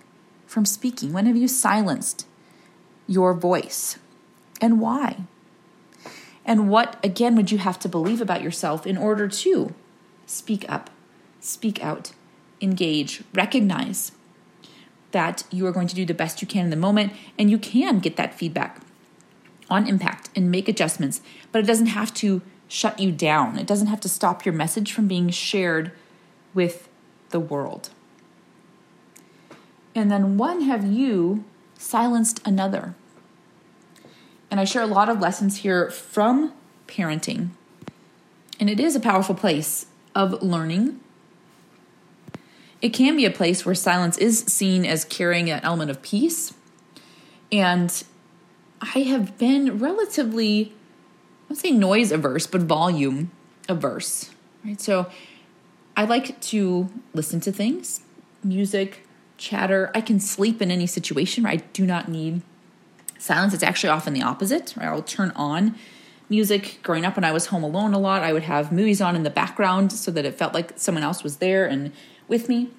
from 0.49 0.65
speaking? 0.65 1.13
When 1.13 1.27
have 1.27 1.37
you 1.37 1.47
silenced 1.47 2.25
your 3.07 3.35
voice? 3.35 3.99
And 4.59 4.81
why? 4.81 5.25
And 6.43 6.69
what, 6.69 6.97
again, 7.03 7.35
would 7.35 7.51
you 7.51 7.59
have 7.59 7.77
to 7.79 7.87
believe 7.87 8.19
about 8.19 8.41
yourself 8.41 8.87
in 8.87 8.97
order 8.97 9.27
to 9.27 9.75
speak 10.25 10.65
up, 10.67 10.89
speak 11.39 11.83
out, 11.83 12.13
engage, 12.61 13.23
recognize 13.33 14.11
that 15.11 15.43
you 15.51 15.67
are 15.67 15.71
going 15.71 15.87
to 15.87 15.95
do 15.95 16.05
the 16.05 16.15
best 16.15 16.41
you 16.41 16.47
can 16.47 16.65
in 16.65 16.69
the 16.71 16.75
moment 16.75 17.13
and 17.37 17.51
you 17.51 17.59
can 17.59 17.99
get 17.99 18.15
that 18.15 18.33
feedback 18.33 18.81
on 19.69 19.87
impact 19.87 20.29
and 20.35 20.49
make 20.49 20.67
adjustments, 20.67 21.21
but 21.51 21.59
it 21.59 21.67
doesn't 21.67 21.87
have 21.87 22.11
to 22.15 22.41
shut 22.67 22.99
you 22.99 23.11
down. 23.11 23.59
It 23.59 23.67
doesn't 23.67 23.87
have 23.87 24.01
to 24.01 24.09
stop 24.09 24.45
your 24.45 24.53
message 24.53 24.91
from 24.93 25.07
being 25.07 25.29
shared 25.29 25.91
with 26.55 26.89
the 27.29 27.39
world. 27.39 27.91
And 29.99 30.09
then 30.09 30.37
one 30.37 30.61
have 30.61 30.85
you 30.85 31.43
silenced 31.77 32.39
another? 32.45 32.95
And 34.49 34.57
I 34.57 34.63
share 34.63 34.81
a 34.81 34.87
lot 34.87 35.09
of 35.09 35.19
lessons 35.19 35.57
here 35.57 35.91
from 35.91 36.53
parenting. 36.87 37.49
And 38.61 38.69
it 38.69 38.79
is 38.79 38.95
a 38.95 39.01
powerful 39.01 39.35
place 39.35 39.87
of 40.15 40.41
learning. 40.41 41.01
It 42.81 42.89
can 42.89 43.17
be 43.17 43.25
a 43.25 43.29
place 43.29 43.65
where 43.65 43.75
silence 43.75 44.17
is 44.17 44.39
seen 44.39 44.85
as 44.85 45.03
carrying 45.03 45.49
an 45.49 45.59
element 45.63 45.91
of 45.91 46.01
peace. 46.01 46.53
And 47.51 48.01
I 48.79 48.99
have 48.99 49.37
been 49.37 49.79
relatively, 49.79 50.71
I 50.71 51.49
would 51.49 51.57
say 51.57 51.71
noise 51.71 52.13
averse, 52.13 52.47
but 52.47 52.61
volume 52.61 53.31
averse. 53.67 54.29
Right. 54.63 54.79
So 54.79 55.11
I 55.97 56.05
like 56.05 56.39
to 56.39 56.89
listen 57.13 57.41
to 57.41 57.51
things, 57.51 57.99
music, 58.45 59.05
chatter. 59.39 59.89
I 59.95 60.01
can 60.01 60.19
sleep 60.19 60.61
in 60.61 60.69
any 60.69 60.85
situation. 60.85 61.45
I 61.45 61.57
do 61.73 61.85
not 61.85 62.07
need 62.07 62.41
silence. 63.17 63.53
It's 63.53 63.63
actually 63.63 63.89
often 63.89 64.13
the 64.13 64.21
opposite. 64.21 64.75
Right? 64.77 64.85
I'll 64.85 65.01
turn 65.01 65.31
on 65.35 65.75
music. 66.29 66.79
Growing 66.83 67.05
up, 67.05 67.15
when 67.15 67.23
I 67.23 67.31
was 67.31 67.47
home 67.47 67.63
alone 67.63 67.93
a 67.93 67.99
lot, 67.99 68.21
I 68.21 68.33
would 68.33 68.43
have 68.43 68.71
movies 68.71 69.01
on 69.01 69.15
in 69.15 69.23
the 69.23 69.29
background 69.31 69.91
so 69.91 70.11
that 70.11 70.25
it 70.25 70.35
felt 70.35 70.53
like 70.53 70.73
someone 70.75 71.03
else 71.03 71.23
was 71.23 71.37
there 71.37 71.65
and 71.65 71.91
with 72.27 72.47
me. 72.47 72.69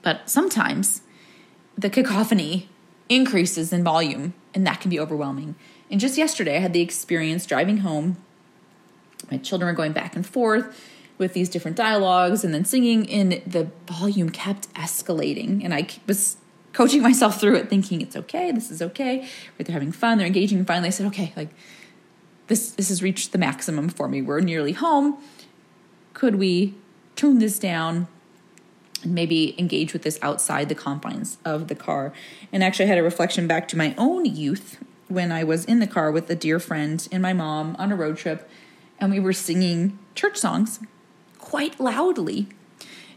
But 0.00 0.30
sometimes 0.30 1.02
the 1.76 1.90
cacophony 1.90 2.68
increases 3.08 3.72
in 3.72 3.84
volume, 3.84 4.34
and 4.54 4.66
that 4.66 4.80
can 4.80 4.90
be 4.90 4.98
overwhelming. 4.98 5.54
And 5.90 6.00
just 6.00 6.16
yesterday, 6.16 6.56
I 6.56 6.60
had 6.60 6.72
the 6.72 6.80
experience 6.80 7.46
driving 7.46 7.78
home. 7.78 8.16
My 9.30 9.38
children 9.38 9.66
were 9.66 9.74
going 9.74 9.92
back 9.92 10.14
and 10.16 10.26
forth 10.26 10.74
with 11.18 11.34
these 11.34 11.48
different 11.48 11.76
dialogues 11.76 12.44
and 12.44 12.54
then 12.54 12.64
singing, 12.64 13.10
and 13.10 13.42
the 13.46 13.68
volume 13.86 14.30
kept 14.30 14.72
escalating. 14.74 15.64
And 15.64 15.74
I 15.74 15.88
was 16.06 16.36
coaching 16.72 17.02
myself 17.02 17.40
through 17.40 17.56
it, 17.56 17.68
thinking 17.68 18.00
it's 18.00 18.16
okay, 18.16 18.52
this 18.52 18.70
is 18.70 18.80
okay. 18.80 19.20
Right, 19.20 19.66
they're 19.66 19.74
having 19.74 19.92
fun, 19.92 20.18
they're 20.18 20.26
engaging. 20.26 20.58
And 20.58 20.66
finally, 20.66 20.88
I 20.88 20.90
said, 20.90 21.06
okay, 21.08 21.32
like 21.36 21.50
this, 22.46 22.70
this 22.70 22.88
has 22.88 23.02
reached 23.02 23.32
the 23.32 23.38
maximum 23.38 23.88
for 23.88 24.08
me. 24.08 24.22
We're 24.22 24.40
nearly 24.40 24.72
home. 24.72 25.18
Could 26.14 26.36
we 26.36 26.74
tune 27.16 27.40
this 27.40 27.58
down? 27.58 28.06
And 29.02 29.14
maybe 29.14 29.54
engage 29.60 29.92
with 29.92 30.02
this 30.02 30.18
outside 30.22 30.68
the 30.68 30.74
confines 30.74 31.38
of 31.44 31.68
the 31.68 31.74
car. 31.74 32.12
And 32.52 32.64
actually, 32.64 32.86
I 32.86 32.88
had 32.88 32.98
a 32.98 33.02
reflection 33.02 33.46
back 33.46 33.68
to 33.68 33.76
my 33.76 33.94
own 33.96 34.24
youth 34.24 34.78
when 35.08 35.30
I 35.30 35.44
was 35.44 35.64
in 35.64 35.78
the 35.78 35.86
car 35.86 36.10
with 36.10 36.28
a 36.30 36.36
dear 36.36 36.58
friend 36.58 37.06
and 37.10 37.22
my 37.22 37.32
mom 37.32 37.76
on 37.78 37.92
a 37.92 37.96
road 37.96 38.18
trip, 38.18 38.48
and 38.98 39.10
we 39.10 39.20
were 39.20 39.32
singing 39.32 39.98
church 40.14 40.36
songs 40.36 40.80
quite 41.48 41.80
loudly. 41.80 42.46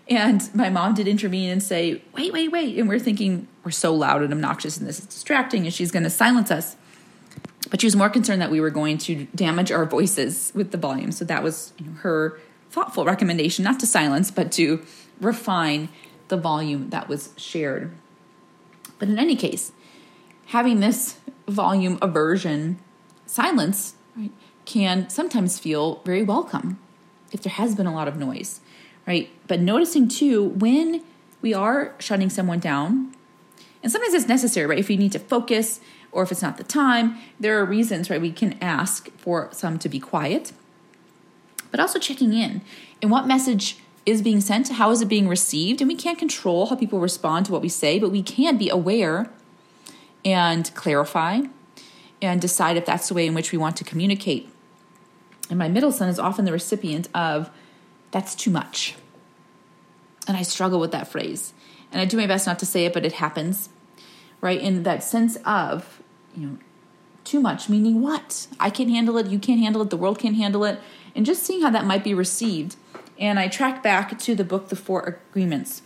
And 0.09 0.49
my 0.55 0.69
mom 0.69 0.93
did 0.93 1.05
intervene 1.05 1.49
and 1.49 1.61
say, 1.61 2.01
wait, 2.13 2.31
wait, 2.31 2.49
wait. 2.49 2.77
And 2.79 2.87
we're 2.87 2.97
thinking, 2.97 3.47
we're 3.65 3.71
so 3.71 3.93
loud 3.93 4.21
and 4.21 4.31
obnoxious 4.31 4.77
and 4.77 4.87
this 4.87 4.99
is 4.99 5.05
distracting 5.05 5.65
and 5.65 5.73
she's 5.73 5.91
going 5.91 6.03
to 6.03 6.09
silence 6.09 6.49
us. 6.49 6.77
But 7.69 7.81
she 7.81 7.87
was 7.87 7.95
more 7.95 8.09
concerned 8.09 8.41
that 8.41 8.49
we 8.49 8.61
were 8.61 8.69
going 8.69 8.97
to 8.99 9.27
damage 9.35 9.69
our 9.69 9.85
voices 9.85 10.51
with 10.55 10.71
the 10.71 10.77
volume. 10.77 11.11
So 11.11 11.25
that 11.25 11.43
was 11.43 11.73
you 11.77 11.87
know, 11.87 11.91
her 11.99 12.39
thoughtful 12.69 13.03
recommendation 13.03 13.65
not 13.65 13.81
to 13.81 13.85
silence, 13.85 14.31
but 14.31 14.51
to 14.53 14.81
refine 15.19 15.89
the 16.29 16.37
volume 16.37 16.89
that 16.91 17.09
was 17.09 17.33
shared. 17.35 17.91
But 18.97 19.09
in 19.09 19.19
any 19.19 19.35
case, 19.35 19.73
having 20.47 20.79
this 20.79 21.19
volume 21.49 21.99
aversion 22.01 22.79
silence 23.25 23.95
right, 24.15 24.31
can 24.63 25.09
sometimes 25.09 25.59
feel 25.59 26.01
very 26.05 26.23
welcome 26.23 26.79
if 27.31 27.41
there 27.41 27.53
has 27.53 27.75
been 27.75 27.85
a 27.85 27.93
lot 27.93 28.07
of 28.07 28.15
noise, 28.17 28.61
right? 29.07 29.29
But 29.47 29.59
noticing 29.59 30.07
too 30.07 30.43
when 30.43 31.03
we 31.41 31.53
are 31.53 31.95
shutting 31.99 32.29
someone 32.29 32.59
down, 32.59 33.13
and 33.83 33.91
sometimes 33.91 34.13
it's 34.13 34.27
necessary, 34.27 34.67
right? 34.67 34.79
If 34.79 34.89
you 34.89 34.97
need 34.97 35.11
to 35.13 35.19
focus 35.19 35.79
or 36.11 36.23
if 36.23 36.31
it's 36.31 36.41
not 36.41 36.57
the 36.57 36.63
time, 36.63 37.17
there 37.39 37.59
are 37.59 37.65
reasons, 37.65 38.09
right? 38.09 38.21
We 38.21 38.31
can 38.31 38.57
ask 38.61 39.09
for 39.17 39.49
some 39.51 39.79
to 39.79 39.89
be 39.89 39.99
quiet, 39.99 40.51
but 41.71 41.79
also 41.79 41.99
checking 41.99 42.33
in 42.33 42.61
and 43.01 43.09
what 43.09 43.25
message 43.25 43.77
is 44.05 44.21
being 44.21 44.41
sent, 44.41 44.67
how 44.69 44.91
is 44.91 45.01
it 45.01 45.07
being 45.07 45.27
received, 45.27 45.81
and 45.81 45.87
we 45.87 45.95
can't 45.95 46.17
control 46.17 46.67
how 46.67 46.75
people 46.75 46.99
respond 46.99 47.45
to 47.45 47.51
what 47.51 47.61
we 47.61 47.69
say, 47.69 47.99
but 47.99 48.09
we 48.09 48.21
can 48.21 48.57
be 48.57 48.69
aware 48.69 49.29
and 50.25 50.73
clarify 50.75 51.41
and 52.21 52.41
decide 52.41 52.77
if 52.77 52.85
that's 52.85 53.07
the 53.07 53.13
way 53.13 53.25
in 53.25 53.33
which 53.33 53.51
we 53.51 53.57
want 53.57 53.75
to 53.77 53.83
communicate. 53.83 54.49
And 55.51 55.59
my 55.59 55.67
middle 55.67 55.91
son 55.91 56.07
is 56.07 56.17
often 56.17 56.45
the 56.45 56.51
recipient 56.53 57.09
of 57.13 57.51
that's 58.09 58.33
too 58.33 58.49
much. 58.49 58.95
And 60.25 60.37
I 60.37 60.43
struggle 60.43 60.79
with 60.79 60.91
that 60.93 61.09
phrase. 61.09 61.53
And 61.91 62.01
I 62.01 62.05
do 62.05 62.15
my 62.15 62.25
best 62.25 62.47
not 62.47 62.57
to 62.59 62.65
say 62.65 62.85
it, 62.85 62.93
but 62.93 63.05
it 63.05 63.13
happens. 63.13 63.69
Right? 64.39 64.59
In 64.59 64.83
that 64.83 65.03
sense 65.03 65.37
of, 65.45 66.01
you 66.35 66.47
know, 66.47 66.57
too 67.25 67.41
much, 67.41 67.69
meaning 67.69 68.01
what? 68.01 68.47
I 68.59 68.69
can't 68.69 68.89
handle 68.89 69.17
it, 69.17 69.27
you 69.27 69.37
can't 69.37 69.59
handle 69.59 69.81
it, 69.81 69.89
the 69.89 69.97
world 69.97 70.17
can't 70.17 70.35
handle 70.35 70.63
it. 70.63 70.79
And 71.15 71.25
just 71.25 71.43
seeing 71.43 71.61
how 71.61 71.69
that 71.69 71.85
might 71.85 72.03
be 72.03 72.13
received. 72.13 72.77
And 73.19 73.37
I 73.37 73.47
track 73.47 73.83
back 73.83 74.17
to 74.17 74.33
the 74.33 74.43
book, 74.43 74.69
The 74.69 74.75
Four 74.75 75.21
Agreements. 75.29 75.83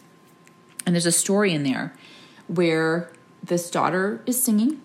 And 0.85 0.95
there's 0.95 1.05
a 1.05 1.11
story 1.11 1.53
in 1.53 1.63
there 1.63 1.93
where 2.47 3.11
this 3.43 3.69
daughter 3.69 4.21
is 4.25 4.41
singing, 4.41 4.81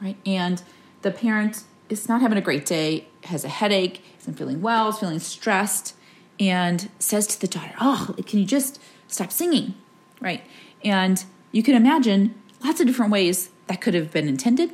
right? 0.00 0.16
And 0.24 0.62
the 1.02 1.10
parent 1.10 1.64
is 1.88 2.08
not 2.08 2.20
having 2.20 2.38
a 2.38 2.42
great 2.42 2.66
day, 2.66 3.08
has 3.26 3.44
a 3.44 3.48
headache, 3.48 4.02
isn't 4.20 4.34
feeling 4.34 4.60
well, 4.62 4.88
is 4.88 4.98
feeling 4.98 5.18
stressed, 5.18 5.94
and 6.38 6.90
says 6.98 7.26
to 7.28 7.40
the 7.40 7.46
daughter, 7.46 7.74
Oh, 7.80 8.14
can 8.26 8.38
you 8.38 8.46
just 8.46 8.80
stop 9.08 9.32
singing? 9.32 9.74
Right? 10.20 10.42
And 10.84 11.24
you 11.52 11.62
can 11.62 11.74
imagine 11.74 12.34
lots 12.64 12.80
of 12.80 12.86
different 12.86 13.12
ways 13.12 13.50
that 13.66 13.80
could 13.80 13.94
have 13.94 14.10
been 14.10 14.28
intended, 14.28 14.72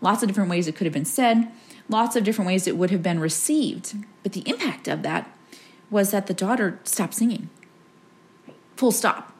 lots 0.00 0.22
of 0.22 0.28
different 0.28 0.50
ways 0.50 0.68
it 0.68 0.76
could 0.76 0.86
have 0.86 0.94
been 0.94 1.04
said, 1.04 1.50
lots 1.88 2.16
of 2.16 2.24
different 2.24 2.46
ways 2.46 2.66
it 2.66 2.76
would 2.76 2.90
have 2.90 3.02
been 3.02 3.20
received. 3.20 3.94
But 4.22 4.32
the 4.32 4.48
impact 4.48 4.88
of 4.88 5.02
that 5.02 5.30
was 5.90 6.10
that 6.10 6.26
the 6.26 6.34
daughter 6.34 6.78
stopped 6.84 7.14
singing. 7.14 7.48
Full 8.76 8.92
stop. 8.92 9.32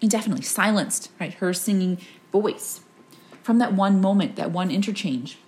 Indefinitely 0.00 0.44
silenced, 0.44 1.10
right? 1.18 1.34
Her 1.34 1.52
singing 1.52 1.98
voice 2.30 2.80
from 3.42 3.58
that 3.58 3.72
one 3.72 4.00
moment, 4.00 4.36
that 4.36 4.50
one 4.50 4.70
interchange. 4.70 5.38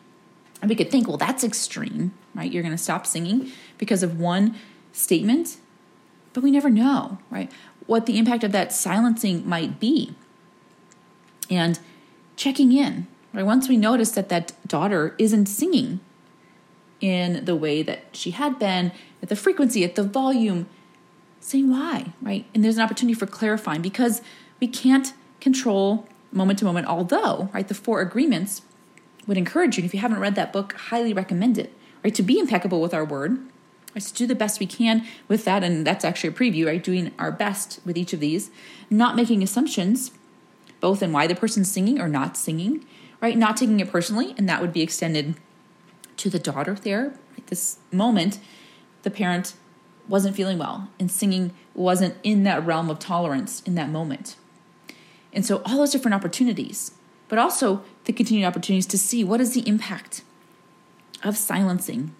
And 0.60 0.68
we 0.68 0.74
could 0.76 0.90
think, 0.90 1.08
well, 1.08 1.16
that's 1.16 1.42
extreme, 1.42 2.12
right? 2.34 2.50
You're 2.50 2.62
going 2.62 2.74
to 2.74 2.82
stop 2.82 3.06
singing 3.06 3.50
because 3.78 4.02
of 4.02 4.18
one 4.18 4.56
statement, 4.92 5.56
but 6.32 6.42
we 6.42 6.50
never 6.50 6.70
know, 6.70 7.18
right? 7.30 7.50
What 7.86 8.06
the 8.06 8.18
impact 8.18 8.44
of 8.44 8.52
that 8.52 8.72
silencing 8.72 9.48
might 9.48 9.80
be. 9.80 10.14
And 11.48 11.78
checking 12.36 12.72
in, 12.72 13.06
right? 13.32 13.44
Once 13.44 13.68
we 13.68 13.76
notice 13.76 14.10
that 14.12 14.28
that 14.28 14.52
daughter 14.66 15.14
isn't 15.18 15.46
singing 15.46 16.00
in 17.00 17.44
the 17.44 17.56
way 17.56 17.82
that 17.82 18.04
she 18.12 18.32
had 18.32 18.58
been, 18.58 18.92
at 19.22 19.28
the 19.28 19.36
frequency, 19.36 19.84
at 19.84 19.94
the 19.94 20.02
volume, 20.02 20.66
saying 21.40 21.70
why, 21.70 22.12
right? 22.20 22.44
And 22.54 22.62
there's 22.62 22.76
an 22.76 22.82
opportunity 22.82 23.14
for 23.14 23.26
clarifying 23.26 23.82
because 23.82 24.20
we 24.60 24.68
can't 24.68 25.14
control 25.40 26.06
moment 26.32 26.58
to 26.58 26.64
moment, 26.64 26.86
although, 26.86 27.48
right, 27.52 27.66
the 27.66 27.74
four 27.74 28.00
agreements 28.00 28.62
would 29.26 29.36
encourage 29.36 29.76
you, 29.76 29.82
And 29.82 29.88
if 29.88 29.94
you 29.94 30.00
haven't 30.00 30.20
read 30.20 30.34
that 30.34 30.52
book, 30.52 30.72
highly 30.72 31.12
recommend 31.12 31.58
it, 31.58 31.72
right, 32.04 32.14
to 32.14 32.22
be 32.22 32.38
impeccable 32.38 32.80
with 32.80 32.94
our 32.94 33.04
word, 33.04 33.38
right, 33.94 34.02
to 34.02 34.14
do 34.14 34.26
the 34.26 34.34
best 34.34 34.60
we 34.60 34.66
can 34.66 35.06
with 35.28 35.44
that, 35.44 35.62
and 35.62 35.86
that's 35.86 36.04
actually 36.04 36.30
a 36.30 36.32
preview, 36.32 36.66
right, 36.66 36.82
doing 36.82 37.12
our 37.18 37.32
best 37.32 37.80
with 37.84 37.96
each 37.96 38.12
of 38.12 38.20
these, 38.20 38.50
not 38.88 39.16
making 39.16 39.42
assumptions, 39.42 40.12
both 40.80 41.02
in 41.02 41.12
why 41.12 41.26
the 41.26 41.34
person's 41.34 41.70
singing 41.70 42.00
or 42.00 42.08
not 42.08 42.36
singing, 42.36 42.84
right, 43.20 43.36
not 43.36 43.56
taking 43.56 43.80
it 43.80 43.90
personally, 43.90 44.34
and 44.38 44.48
that 44.48 44.60
would 44.60 44.72
be 44.72 44.82
extended 44.82 45.34
to 46.16 46.30
the 46.30 46.38
daughter 46.38 46.74
there. 46.74 47.14
At 47.36 47.46
this 47.48 47.78
moment, 47.92 48.38
the 49.02 49.10
parent 49.10 49.54
wasn't 50.08 50.36
feeling 50.36 50.58
well, 50.58 50.88
and 50.98 51.10
singing 51.10 51.52
wasn't 51.74 52.16
in 52.22 52.42
that 52.44 52.64
realm 52.64 52.90
of 52.90 52.98
tolerance 52.98 53.62
in 53.62 53.74
that 53.76 53.90
moment. 53.90 54.36
And 55.32 55.46
so, 55.46 55.62
all 55.64 55.76
those 55.76 55.92
different 55.92 56.14
opportunities, 56.14 56.92
but 57.28 57.38
also 57.38 57.84
the 58.04 58.12
continued 58.12 58.46
opportunities 58.46 58.86
to 58.86 58.98
see 58.98 59.24
what 59.24 59.40
is 59.40 59.54
the 59.54 59.66
impact 59.68 60.22
of 61.22 61.36
silencing. 61.36 62.14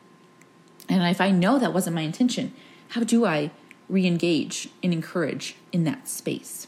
And 0.89 1.03
if 1.05 1.21
I 1.21 1.31
know 1.31 1.59
that 1.59 1.73
wasn't 1.73 1.97
my 1.97 2.03
intention, 2.03 2.53
how 2.91 3.05
do 3.05 3.25
I 3.25 3.51
re 3.89 4.07
engage 4.07 4.69
and 4.83 4.93
encourage 4.93 5.57
in 5.73 5.85
that 5.85 6.09
space? 6.09 6.67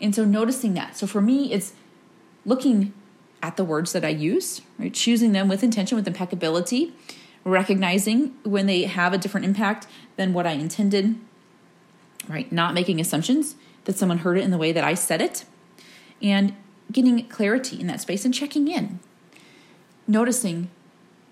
And 0.00 0.14
so, 0.14 0.24
noticing 0.24 0.74
that. 0.74 0.96
So, 0.96 1.06
for 1.06 1.20
me, 1.20 1.52
it's 1.52 1.74
looking 2.44 2.92
at 3.42 3.56
the 3.56 3.64
words 3.64 3.92
that 3.92 4.04
I 4.04 4.08
use, 4.08 4.60
right? 4.78 4.92
Choosing 4.92 5.32
them 5.32 5.48
with 5.48 5.62
intention, 5.62 5.96
with 5.96 6.06
impeccability, 6.06 6.94
recognizing 7.44 8.34
when 8.44 8.66
they 8.66 8.82
have 8.84 9.12
a 9.12 9.18
different 9.18 9.46
impact 9.46 9.86
than 10.16 10.32
what 10.32 10.46
I 10.46 10.52
intended, 10.52 11.16
right? 12.28 12.50
Not 12.52 12.74
making 12.74 13.00
assumptions 13.00 13.56
that 13.84 13.96
someone 13.96 14.18
heard 14.18 14.38
it 14.38 14.44
in 14.44 14.50
the 14.50 14.58
way 14.58 14.72
that 14.72 14.84
I 14.84 14.94
said 14.94 15.22
it, 15.22 15.44
and 16.22 16.54
getting 16.90 17.26
clarity 17.28 17.80
in 17.80 17.86
that 17.86 18.00
space 18.00 18.24
and 18.24 18.34
checking 18.34 18.68
in, 18.68 19.00
noticing 20.06 20.70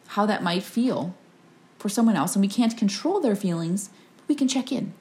how 0.09 0.27
that 0.27 0.43
might 0.43 0.63
feel 0.63 1.15
for 1.79 1.89
someone 1.89 2.17
else. 2.17 2.35
And 2.35 2.43
we 2.43 2.49
can't 2.49 2.77
control 2.77 3.21
their 3.21 3.37
feelings, 3.37 3.91
but 4.17 4.29
we 4.29 4.35
can 4.35 4.49
check 4.49 4.73
in, 4.73 4.95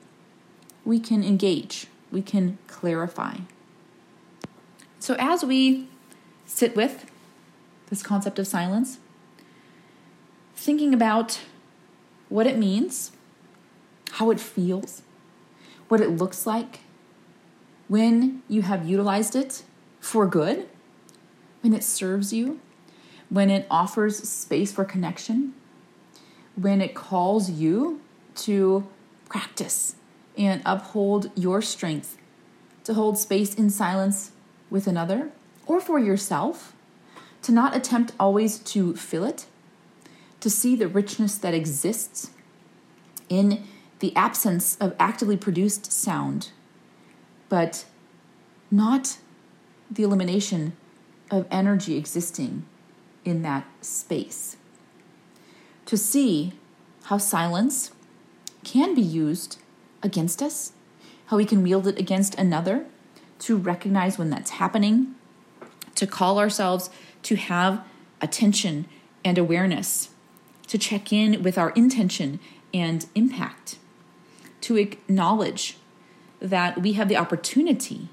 we 0.86 1.00
can 1.00 1.24
engage, 1.24 1.88
we 2.12 2.22
can 2.22 2.58
clarify. 2.68 3.38
So, 5.00 5.16
as 5.20 5.44
we 5.44 5.88
sit 6.46 6.76
with 6.76 7.10
this 7.90 8.04
concept 8.04 8.40
of 8.40 8.48
silence, 8.48 9.00
thinking 10.56 10.94
about 10.94 11.40
what 12.30 12.48
it 12.48 12.58
means, 12.58 13.12
how 14.14 14.32
it 14.32 14.40
feels, 14.40 15.04
what 15.88 16.02
it 16.02 16.10
looks 16.10 16.46
like, 16.46 16.82
when 17.88 18.42
you 18.50 18.64
have 18.64 18.88
utilized 18.88 19.36
it 19.36 19.64
for 20.08 20.26
good, 20.26 20.70
when 21.62 21.74
it 21.74 21.84
serves 21.84 22.32
you, 22.32 22.62
when 23.30 23.50
it 23.50 23.68
offers 23.70 24.18
space 24.18 24.72
for 24.72 24.86
connection, 24.86 25.54
when 26.56 26.80
it 26.80 26.96
calls 26.96 27.52
you 27.52 28.00
to 28.34 28.88
practice 29.28 29.96
and 30.38 30.62
uphold 30.66 31.30
your 31.36 31.62
strength, 31.62 32.18
to 32.86 32.94
hold 32.94 33.18
space 33.18 33.54
in 33.54 33.70
silence 33.70 34.32
with 34.70 34.88
another 34.88 35.30
or 35.66 35.82
for 35.82 36.00
yourself, 36.00 36.74
to 37.42 37.52
not 37.52 37.76
attempt 37.76 38.14
always 38.18 38.60
to 38.60 38.96
fill 38.96 39.26
it, 39.26 39.46
to 40.40 40.50
see 40.50 40.74
the 40.78 40.88
richness 40.88 41.38
that 41.38 41.54
exists 41.54 42.32
in 43.28 43.66
the 44.00 44.16
absence 44.16 44.78
of 44.80 44.96
actively 45.00 45.36
produced 45.36 45.92
sound 45.92 46.52
but 47.50 47.86
not 48.72 49.18
the 49.90 50.04
elimination 50.04 50.76
of 51.30 51.48
energy 51.52 51.98
existing 51.98 52.66
in 53.26 53.42
that 53.42 53.66
space. 53.82 54.58
To 55.86 55.98
see 55.98 56.54
how 57.04 57.18
silence 57.18 57.92
can 58.64 58.94
be 58.94 59.02
used 59.02 59.60
against 60.04 60.42
us, 60.42 60.74
how 61.28 61.38
we 61.38 61.46
can 61.46 61.64
wield 61.64 61.88
it 61.88 62.00
against 62.00 62.36
another, 62.36 62.86
to 63.40 63.56
recognize 63.56 64.18
when 64.18 64.30
that's 64.30 64.52
happening, 64.52 65.16
to 65.96 66.08
call 66.08 66.40
ourselves 66.40 66.90
to 67.24 67.36
have 67.36 67.84
attention 68.22 68.88
and 69.24 69.38
awareness, 69.38 70.10
to 70.68 70.78
check 70.78 71.12
in 71.12 71.44
with 71.44 71.58
our 71.58 71.72
intention 71.72 72.40
and 72.74 73.06
impact, 73.16 73.78
to 74.62 74.78
acknowledge 74.78 75.78
that 76.40 76.82
we 76.82 76.94
have 76.94 77.10
the 77.10 77.18
opportunity 77.18 78.10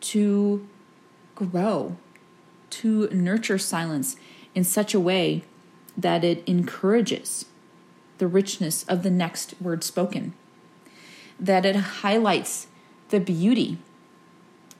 to 0.00 0.66
grow, 1.46 1.96
to 2.70 3.08
nurture 3.08 3.58
silence 3.58 4.16
in 4.54 4.64
such 4.64 4.94
a 4.94 5.00
way 5.00 5.42
that 5.96 6.24
it 6.24 6.42
encourages 6.46 7.46
the 8.18 8.26
richness 8.26 8.84
of 8.84 9.02
the 9.02 9.10
next 9.10 9.54
word 9.60 9.82
spoken, 9.82 10.34
that 11.38 11.66
it 11.66 11.76
highlights 11.76 12.66
the 13.08 13.20
beauty 13.20 13.78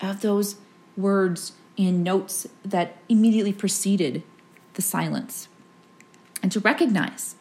of 0.00 0.20
those 0.20 0.56
words 0.96 1.52
and 1.76 2.04
notes 2.04 2.46
that 2.64 2.96
immediately 3.08 3.52
preceded 3.52 4.22
the 4.74 4.82
silence. 4.82 5.48
And 6.42 6.52
to 6.52 6.60
recognize 6.60 7.34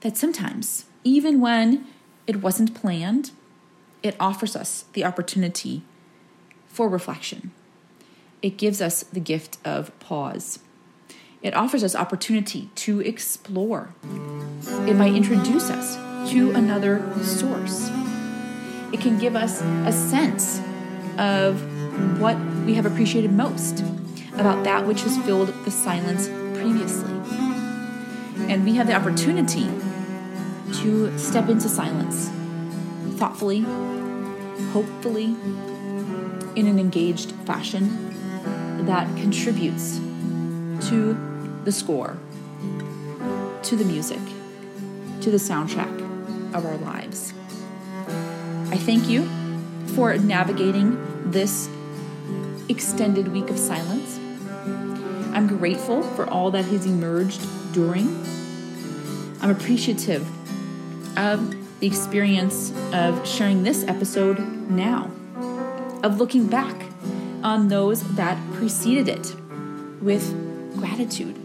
that 0.00 0.16
sometimes, 0.16 0.86
even 1.04 1.40
when 1.40 1.86
it 2.26 2.36
wasn't 2.36 2.74
planned, 2.74 3.32
it 4.02 4.16
offers 4.18 4.56
us 4.56 4.84
the 4.92 5.04
opportunity 5.04 5.82
for 6.68 6.88
reflection. 6.88 7.52
It 8.42 8.56
gives 8.56 8.80
us 8.80 9.02
the 9.04 9.20
gift 9.20 9.58
of 9.64 9.98
pause. 10.00 10.58
It 11.42 11.54
offers 11.54 11.84
us 11.84 11.94
opportunity 11.94 12.70
to 12.76 13.00
explore. 13.00 13.94
It 14.86 14.94
might 14.94 15.14
introduce 15.14 15.70
us 15.70 15.96
to 16.30 16.50
another 16.52 17.02
source. 17.22 17.88
It 18.92 19.00
can 19.00 19.18
give 19.18 19.36
us 19.36 19.62
a 19.62 19.92
sense 19.92 20.60
of 21.18 21.60
what 22.20 22.36
we 22.64 22.74
have 22.74 22.86
appreciated 22.86 23.32
most 23.32 23.80
about 24.34 24.64
that 24.64 24.86
which 24.86 25.02
has 25.02 25.16
filled 25.18 25.48
the 25.64 25.70
silence 25.70 26.28
previously. 26.58 27.12
And 28.48 28.64
we 28.64 28.74
have 28.74 28.86
the 28.86 28.94
opportunity 28.94 29.66
to 30.82 31.16
step 31.18 31.48
into 31.48 31.68
silence 31.68 32.30
thoughtfully, 33.18 33.60
hopefully, 34.72 35.36
in 36.54 36.66
an 36.66 36.78
engaged 36.78 37.32
fashion 37.46 38.05
that 38.86 39.06
contributes 39.16 39.98
to 40.88 41.16
the 41.64 41.72
score, 41.72 42.16
to 43.62 43.76
the 43.76 43.84
music, 43.84 44.20
to 45.20 45.30
the 45.30 45.38
soundtrack 45.38 46.54
of 46.54 46.64
our 46.64 46.76
lives. 46.78 47.32
I 48.70 48.76
thank 48.76 49.08
you 49.08 49.28
for 49.94 50.16
navigating 50.16 51.30
this 51.30 51.68
extended 52.68 53.28
week 53.28 53.50
of 53.50 53.58
silence. 53.58 54.18
I'm 55.34 55.46
grateful 55.46 56.02
for 56.02 56.28
all 56.28 56.50
that 56.52 56.64
has 56.66 56.86
emerged 56.86 57.40
during. 57.72 58.06
I'm 59.40 59.50
appreciative 59.50 60.26
of 61.18 61.54
the 61.80 61.86
experience 61.86 62.72
of 62.92 63.26
sharing 63.26 63.62
this 63.62 63.84
episode 63.84 64.38
now, 64.70 65.10
of 66.02 66.18
looking 66.18 66.46
back 66.46 66.74
on 67.42 67.68
those 67.68 68.02
that 68.16 68.38
preceded 68.58 69.08
it 69.08 69.34
with 70.00 70.24
gratitude 70.76 71.36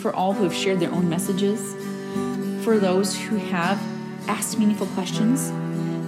for 0.00 0.14
all 0.14 0.32
who 0.32 0.44
have 0.44 0.54
shared 0.54 0.80
their 0.80 0.92
own 0.92 1.08
messages, 1.08 1.74
for 2.64 2.78
those 2.78 3.16
who 3.16 3.36
have 3.36 3.80
asked 4.28 4.58
meaningful 4.58 4.86
questions 4.88 5.50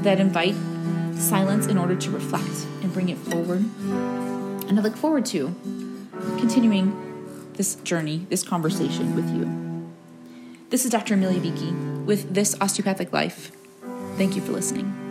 that 0.03 0.21
invite 0.21 0.55
silence 1.17 1.67
in 1.67 1.79
order 1.79 1.97
to 1.97 2.11
reflect 2.11 2.67
and 2.83 2.93
bring 2.93 3.09
it 3.09 3.19
forward. 3.19 3.65
And 4.69 4.79
I 4.79 4.83
look 4.83 4.97
forward 4.97 5.27
to 5.27 5.55
continuing 6.39 7.53
this 7.55 7.77
journey, 7.77 8.27
this 8.29 8.43
conversation 8.43 9.15
with 9.15 9.29
you. 9.31 9.91
This 10.71 10.85
is 10.85 10.91
Dr. 10.91 11.15
Amelia 11.15 11.41
Beakey 11.41 11.73
with 12.05 12.35
This 12.35 12.57
Osteopathic 12.61 13.13
Life. 13.13 13.53
Thank 14.17 14.37
you 14.37 14.43
for 14.43 14.53
listening. 14.53 15.04